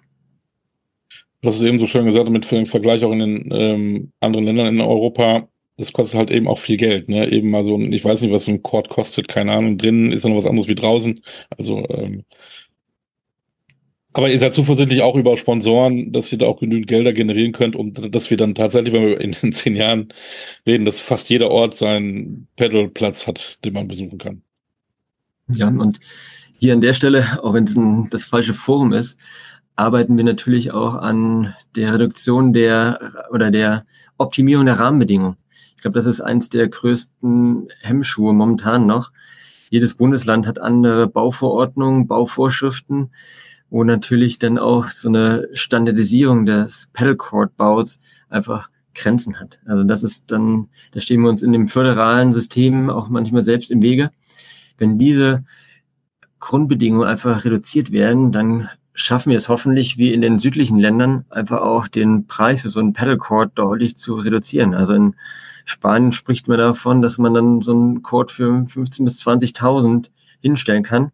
Hast 1.44 1.56
es 1.56 1.64
eben 1.64 1.80
so 1.80 1.86
schön 1.86 2.06
gesagt, 2.06 2.30
mit 2.30 2.50
dem 2.52 2.66
Vergleich 2.66 3.04
auch 3.06 3.12
in 3.12 3.20
den 3.20 3.50
ähm, 3.52 4.12
anderen 4.20 4.46
Ländern 4.46 4.68
in 4.68 4.82
Europa, 4.82 5.48
das 5.78 5.94
kostet 5.94 6.18
halt 6.18 6.32
eben 6.32 6.48
auch 6.48 6.60
viel 6.60 6.76
Geld, 6.76 7.08
ne? 7.08 7.32
Eben 7.32 7.50
mal 7.50 7.64
so, 7.64 7.80
ich 7.80 8.04
weiß 8.04 8.22
nicht, 8.22 8.34
was 8.34 8.46
so 8.46 8.52
ein 8.52 8.62
Court 8.62 8.90
kostet, 8.90 9.30
keine 9.30 9.54
Ahnung, 9.54 9.78
drinnen 9.78 10.12
ist 10.12 10.24
ja 10.24 10.30
noch 10.30 10.38
was 10.38 10.46
anderes 10.46 10.68
wie 10.68 10.76
draußen. 10.76 11.22
Also 11.58 11.86
ähm, 11.90 12.26
aber 14.14 14.32
ihr 14.32 14.40
seid 14.40 14.54
zuversichtlich 14.54 15.02
auch 15.04 15.16
über 15.16 15.38
Sponsoren, 15.38 16.12
dass 16.12 16.32
ihr 16.32 16.40
da 16.40 16.48
auch 16.48 16.60
genügend 16.60 16.88
Gelder 16.88 17.14
generieren 17.14 17.52
könnt 17.52 17.76
und 17.76 18.14
dass 18.14 18.30
wir 18.32 18.38
dann 18.38 18.56
tatsächlich, 18.56 18.94
wenn 18.94 19.06
wir 19.06 19.22
in 19.22 19.34
zehn 19.54 19.76
Jahren 19.76 20.10
reden, 20.66 20.86
dass 20.86 21.00
fast 21.00 21.30
jeder 21.30 21.52
Ort 21.52 21.76
seinen 21.76 22.48
Pedalplatz 22.56 23.28
hat, 23.28 23.64
den 23.64 23.74
man 23.74 23.88
besuchen 23.88 24.18
kann. 24.18 24.42
Ja, 25.48 25.68
und 25.68 26.00
hier 26.58 26.74
an 26.74 26.82
der 26.82 26.94
Stelle, 26.94 27.40
auch 27.44 27.54
wenn 27.54 27.66
es 27.66 27.78
das 28.10 28.26
falsche 28.26 28.54
Forum 28.54 28.94
ist, 28.94 29.18
arbeiten 29.80 30.18
wir 30.18 30.26
natürlich 30.26 30.74
auch 30.74 30.96
an 30.96 31.56
der 31.76 31.94
Reduktion 31.94 32.52
der 32.52 33.00
oder 33.32 33.50
der 33.50 33.86
Optimierung 34.18 34.66
der 34.66 34.78
Rahmenbedingungen. 34.78 35.38
Ich 35.78 35.82
glaube, 35.82 35.96
das 35.96 36.06
ist 36.06 36.20
eins 36.20 36.50
der 36.50 36.68
größten 36.68 37.70
Hemmschuhe 37.82 38.34
momentan 38.34 38.86
noch. 38.86 39.12
Jedes 39.70 39.94
Bundesland 39.96 40.48
hat 40.48 40.60
andere 40.60 41.08
Bauverordnungen, 41.08 42.08
Bauvorschriften, 42.08 43.12
wo 43.70 43.86
natürlich 43.86 44.38
dann 44.38 44.58
auch 44.58 44.90
so 44.90 45.08
eine 45.08 45.48
Standardisierung 45.54 46.46
des 46.46 46.90
Pedalcord-Baus 46.92 48.00
einfach 48.28 48.70
Grenzen 48.94 49.40
hat. 49.40 49.62
Also 49.66 49.86
das 49.86 50.04
ist 50.04 50.30
dann, 50.32 50.68
da 50.92 51.00
stehen 51.00 51.22
wir 51.22 51.30
uns 51.30 51.42
in 51.42 51.54
dem 51.54 51.70
föderalen 51.70 52.34
System 52.34 52.90
auch 52.90 53.08
manchmal 53.08 53.44
selbst 53.44 53.72
im 53.72 53.82
Wege. 53.82 54.12
Wenn 54.78 54.98
diese 54.98 55.46
Grundbedingungen 56.40 57.08
einfach 57.08 57.46
reduziert 57.46 57.94
werden, 57.94 58.34
dann 58.34 58.70
schaffen 59.02 59.30
wir 59.30 59.38
es 59.38 59.50
hoffentlich, 59.50 59.98
wie 59.98 60.14
in 60.14 60.22
den 60.22 60.40
südlichen 60.40 60.78
Ländern, 60.78 61.26
einfach 61.30 61.62
auch 61.62 61.88
den 61.88 62.28
Preis 62.28 62.62
für 62.62 62.70
so 62.70 62.80
einen 62.80 62.94
Pedalcord 62.94 63.52
deutlich 63.56 63.96
zu 63.96 64.16
reduzieren. 64.16 64.74
Also 64.74 64.94
in 64.94 65.16
Spanien 65.66 66.12
spricht 66.12 66.48
man 66.48 66.58
davon, 66.58 67.02
dass 67.02 67.18
man 67.18 67.34
dann 67.34 67.62
so 67.62 67.72
einen 67.72 68.02
Cord 68.02 68.32
für 68.32 68.50
15.000 68.50 69.04
bis 69.04 69.22
20.000 69.26 70.10
hinstellen 70.42 70.84
kann, 70.84 71.12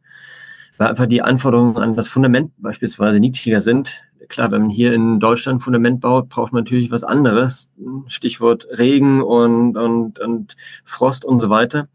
weil 0.78 0.88
einfach 0.88 1.06
die 1.06 1.21
Anforderungen 1.21 1.78
an 1.78 1.95
das 1.95 2.08
Fundament 2.08 2.52
beispielsweise 2.58 3.19
niedriger 3.19 3.62
sind. 3.62 4.04
Klar, 4.28 4.52
wenn 4.52 4.62
man 4.62 4.69
hier 4.71 4.93
in 4.93 5.19
Deutschland 5.19 5.62
Fundament 5.62 6.02
baut, 6.02 6.30
braucht 6.30 6.54
man 6.54 6.63
natürlich 6.63 6.89
was 6.89 7.04
anderes. 7.04 7.69
Stichwort 8.08 8.67
Regen 8.76 9.21
und, 9.21 9.78
und, 9.78 10.19
und 10.19 10.56
Frost 10.84 11.24
und 11.24 11.39
so 11.39 11.50
weiter. 11.50 11.88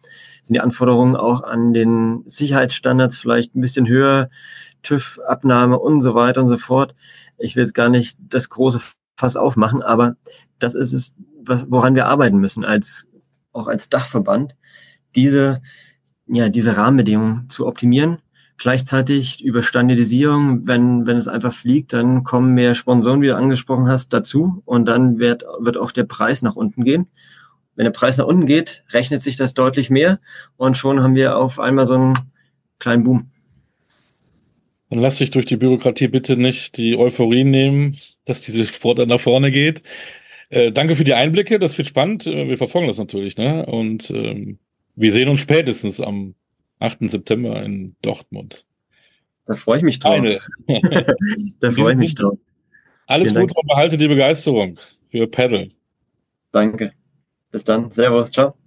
Sind 0.43 0.55
die 0.55 0.61
Anforderungen 0.61 1.17
auch 1.17 1.43
an 1.43 1.73
den 1.75 2.23
Sicherheitsstandards 2.27 3.17
vielleicht 3.17 3.57
ein 3.57 3.61
bisschen 3.61 3.89
höher, 3.89 4.31
TÜV-Abnahme 4.83 5.79
und 5.79 6.01
so 6.01 6.15
weiter 6.15 6.41
und 6.41 6.49
so 6.49 6.59
fort. 6.59 6.95
Ich 7.39 7.57
will 7.57 7.63
jetzt 7.63 7.75
gar 7.75 7.89
nicht 7.89 8.19
das 8.21 8.49
große 8.49 8.81
Fass 9.17 9.37
aufmachen, 9.37 9.83
aber 9.83 10.17
das 10.59 10.75
ist 10.75 10.93
es, 10.93 11.15
was, 11.43 11.71
woran 11.71 11.95
wir 11.95 12.07
arbeiten 12.07 12.39
müssen, 12.39 12.65
als, 12.65 13.07
auch 13.53 13.67
als 13.67 13.89
Dachverband, 13.89 14.55
diese, 15.15 15.63
ja, 16.27 16.49
diese 16.49 16.77
Rahmenbedingungen 16.77 17.49
zu 17.49 17.67
optimieren. 17.67 18.19
Gleichzeitig 18.57 19.43
über 19.43 19.63
Standardisierung, 19.63 20.67
wenn, 20.67 21.07
wenn 21.07 21.17
es 21.17 21.29
einfach 21.29 21.53
fliegt, 21.53 21.95
dann 21.95 22.25
kommen 22.25 22.53
mehr 22.53 22.75
Sponsoren, 22.75 23.23
wie 23.23 23.29
du 23.29 23.37
angesprochen 23.37 23.89
hast, 23.89 24.13
dazu 24.13 24.63
und 24.67 24.87
dann 24.87 25.19
wird, 25.19 25.45
wird 25.61 25.79
auch 25.79 25.93
der 25.93 26.05
Preis 26.05 26.43
nach 26.43 26.57
unten 26.57 26.85
gehen. 26.85 27.09
Wenn 27.75 27.85
der 27.85 27.93
Preis 27.93 28.19
nach 28.19 28.27
unten 28.27 28.45
geht, 28.45 28.85
rechnet 28.91 29.23
sich 29.23 29.37
das 29.37 29.55
deutlich 29.55 29.89
mehr 29.89 30.19
und 30.59 30.77
schon 30.77 31.03
haben 31.03 31.15
wir 31.15 31.39
auf 31.39 31.59
einmal 31.59 31.87
so 31.87 31.95
einen 31.95 32.19
kleinen 32.79 33.05
Boom. 33.05 33.31
Dann 34.91 34.99
lass 34.99 35.17
dich 35.17 35.31
durch 35.31 35.47
die 35.47 35.57
Bürokratie 35.57 36.09
bitte 36.09 36.37
nicht 36.37 36.77
die 36.77 36.97
Euphorie 36.97 37.45
nehmen, 37.45 37.99
dass 38.25 38.41
diese 38.43 38.67
Sport 38.67 38.99
nach 39.07 39.21
vorne 39.21 39.51
geht. 39.51 39.83
Äh, 40.51 40.73
danke 40.73 40.97
für 40.97 41.05
die 41.05 41.15
Einblicke, 41.15 41.61
das 41.61 41.79
wird 41.79 41.89
spannend. 41.89 42.27
Äh, 42.27 42.49
wir 42.49 42.59
verfolgen 42.59 42.89
das 42.89 42.99
natürlich, 42.99 43.37
ne? 43.37 43.65
Und 43.67 44.11
ähm, 44.11 44.59
wir 44.97 45.13
sehen 45.13 45.29
uns 45.29 45.41
spätestens 45.41 46.01
am 46.01 46.35
8. 46.81 47.09
September 47.09 47.63
in 47.63 47.95
Dortmund. 48.03 48.67
Da 49.47 49.55
freue 49.55 49.79
ich 49.79 49.83
mich 49.85 50.01
drauf. 50.01 50.25
da 51.61 51.73
freue 51.73 51.93
ich 51.93 51.99
mich 51.99 52.15
drauf. 52.17 52.39
Alles 53.07 53.35
Gute 53.35 53.55
und 53.55 53.67
behalte 53.69 53.97
die 53.97 54.09
Begeisterung 54.09 54.79
für 55.11 55.27
Paddle. 55.27 55.71
Danke. 56.53 56.93
Bis 57.51 57.65
dann. 57.65 57.91
Servus. 57.91 58.31
Ciao. 58.31 58.60